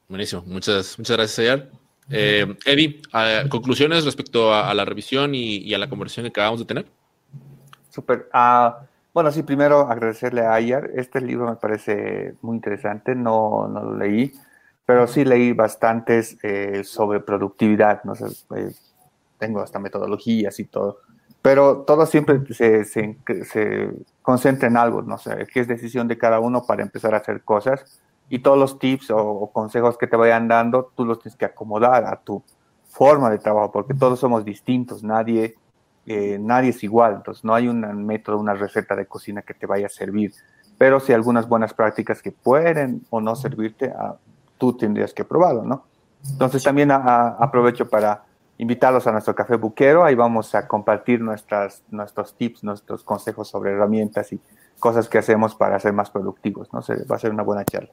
[0.08, 1.68] Buenísimo, muchas, muchas gracias, Ayar.
[2.10, 3.02] Eh, Eddie,
[3.50, 6.86] conclusiones respecto a, la revisión y, a la conversación que acabamos de tener.
[7.90, 8.28] Súper.
[8.32, 10.90] Ah, bueno, sí, primero agradecerle a Ayar.
[10.94, 14.32] Este libro me parece muy interesante, no, no lo leí,
[14.86, 18.72] pero sí leí bastantes eh, sobre productividad, no sé, eh,
[19.38, 21.00] tengo hasta metodologías y todo,
[21.42, 23.90] pero todo siempre se, se, se,
[24.22, 27.42] concentra en algo, no sé, qué es decisión de cada uno para empezar a hacer
[27.42, 28.00] cosas.
[28.28, 32.04] Y todos los tips o, consejos que te vayan dando, tú los tienes que acomodar
[32.04, 32.42] a tu
[32.90, 35.54] forma de trabajo, porque todos somos distintos, nadie
[36.40, 39.86] nadie es igual, entonces no hay un método, una receta de cocina que te vaya
[39.86, 40.32] a servir,
[40.78, 44.16] pero si algunas buenas prácticas que pueden o no servirte, ah,
[44.56, 45.84] tú tendrías que probarlo, ¿no?
[46.30, 48.24] Entonces también aprovecho para
[48.58, 50.04] invitarlos a nuestro café buquero.
[50.04, 54.40] Ahí vamos a compartir nuestras, nuestros tips, nuestros consejos sobre herramientas y
[54.78, 56.68] cosas que hacemos para ser más productivos.
[56.72, 56.80] ¿no?
[57.10, 57.90] va a ser una buena charla.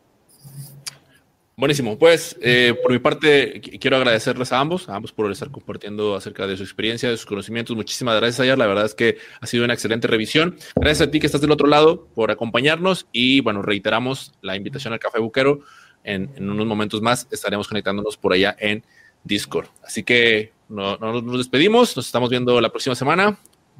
[1.57, 1.97] Buenísimo.
[1.97, 6.47] Pues eh, por mi parte quiero agradecerles a ambos, a ambos por estar compartiendo acerca
[6.47, 7.74] de su experiencia, de sus conocimientos.
[7.78, 8.57] Muchísimas gracias, Ayar.
[8.57, 10.57] La verdad es que ha sido una excelente revisión.
[10.76, 14.91] Gracias a ti que estás del otro lado por acompañarnos y bueno, reiteramos la invitación
[14.91, 15.61] al Café Buquero.
[16.03, 18.84] En, unos momentos más estaremos conectándonos por allá en
[19.24, 19.68] Discord.
[19.82, 23.38] Así que no, nos despedimos, nos estamos viendo la próxima semana.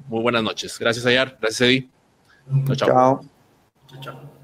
[0.08, 0.78] Muy buenas noches.
[0.78, 1.38] Gracias, Ayar.
[1.40, 1.90] Gracias, Eddie.
[2.76, 3.22] chao.
[3.88, 4.02] chao.
[4.02, 4.35] chao.